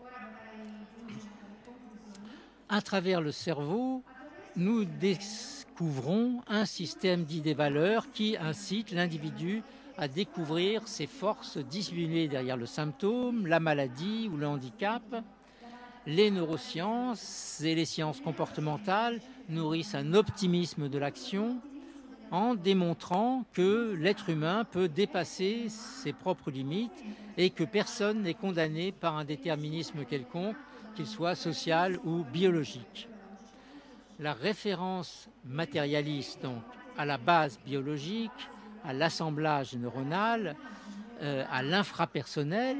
[2.68, 4.05] À travers le cerveau,
[4.55, 9.64] nous découvrons un système d'idées-valeurs qui incite l'individu
[9.99, 15.03] à découvrir ces forces dissimulées derrière le symptôme, la maladie ou le handicap.
[16.07, 21.61] Les neurosciences et les sciences comportementales nourrissent un optimisme de l'action
[22.33, 27.05] en démontrant que l'être humain peut dépasser ses propres limites
[27.37, 30.57] et que personne n'est condamné par un déterminisme quelconque,
[30.97, 33.09] qu'il soit social ou biologique.
[34.18, 36.62] La référence matérialiste donc
[36.99, 38.30] à la base biologique
[38.85, 40.57] à l'assemblage neuronal,
[41.20, 42.76] euh, à l'infrapersonnel,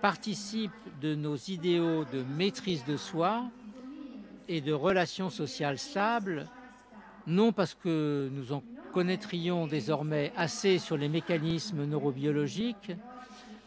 [0.00, 0.70] participe
[1.00, 3.44] de nos idéaux de maîtrise de soi
[4.48, 6.46] et de relations sociales stables,
[7.26, 8.62] non parce que nous en
[8.92, 12.92] connaîtrions désormais assez sur les mécanismes neurobiologiques,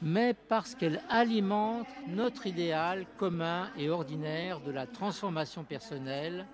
[0.02, 6.46] mais parce qu'elle alimente notre idéal commun et ordinaire de la transformation personnelle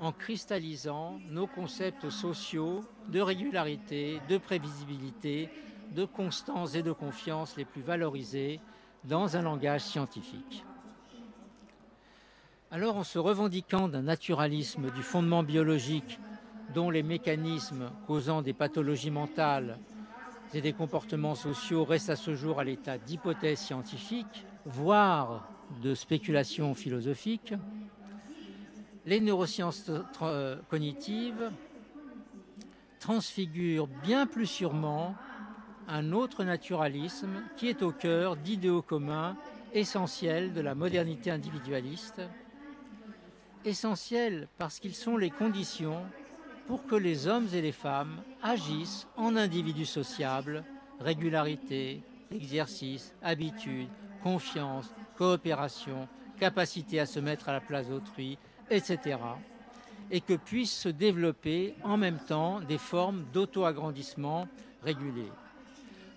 [0.00, 5.48] en cristallisant nos concepts sociaux de régularité, de prévisibilité,
[5.94, 8.58] de constance et de confiance les plus valorisés
[9.04, 10.64] dans un langage scientifique.
[12.70, 16.18] Alors en se revendiquant d'un naturalisme du fondement biologique
[16.74, 19.78] dont les mécanismes causant des pathologies mentales
[20.54, 25.48] et des comportements sociaux restent à ce jour à l'état d'hypothèse scientifique, voire
[25.82, 27.54] de spéculation philosophique,
[29.06, 29.90] les neurosciences
[30.22, 31.50] euh, cognitives
[33.00, 35.16] transfigure bien plus sûrement
[35.88, 39.36] un autre naturalisme qui est au cœur d'idéaux communs
[39.74, 42.22] essentiels de la modernité individualiste,
[43.64, 46.04] essentiels parce qu'ils sont les conditions
[46.66, 50.64] pour que les hommes et les femmes agissent en individus sociables,
[51.00, 53.88] régularité, exercice, habitude,
[54.22, 56.08] confiance, coopération,
[56.38, 58.38] capacité à se mettre à la place d'autrui,
[58.70, 59.18] etc.
[60.10, 64.48] Et que puissent se développer en même temps des formes d'auto-agrandissement
[64.82, 65.30] régulées.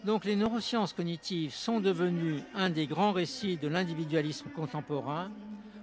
[0.04, 5.32] Donc les neurosciences cognitives sont devenues un des grands récits de l'individualisme contemporain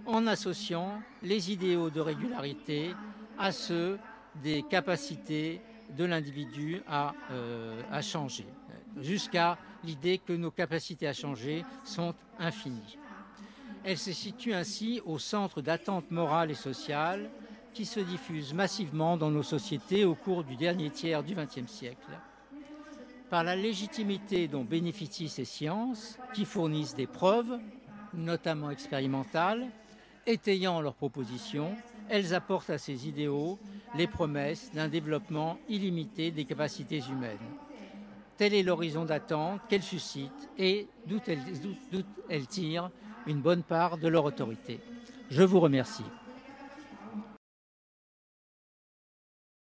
[0.07, 2.95] en associant les idéaux de régularité
[3.39, 3.99] à ceux
[4.43, 5.61] des capacités
[5.97, 8.47] de l'individu à, euh, à, changer,
[9.01, 12.99] jusqu'à l'idée que nos capacités à changer sont infinies.
[13.85, 17.29] Elle se situe ainsi au centre d'attentes morales et sociales
[17.75, 22.11] qui se diffusent massivement dans nos sociétés au cours du dernier tiers du XXe siècle
[23.33, 27.59] par la légitimité dont bénéficient ces sciences, qui fournissent des preuves,
[28.13, 29.69] notamment expérimentales,
[30.27, 31.75] étayant leurs propositions,
[32.11, 33.59] elles apportent à ces idéaux
[33.95, 37.39] les promesses d'un développement illimité des capacités humaines.
[38.37, 41.21] Tel est l'horizon d'attente qu'elles suscitent et d'où
[42.29, 42.91] elles, tirent
[43.27, 44.81] une bonne part de leur autorité.
[45.31, 46.05] Je vous remercie.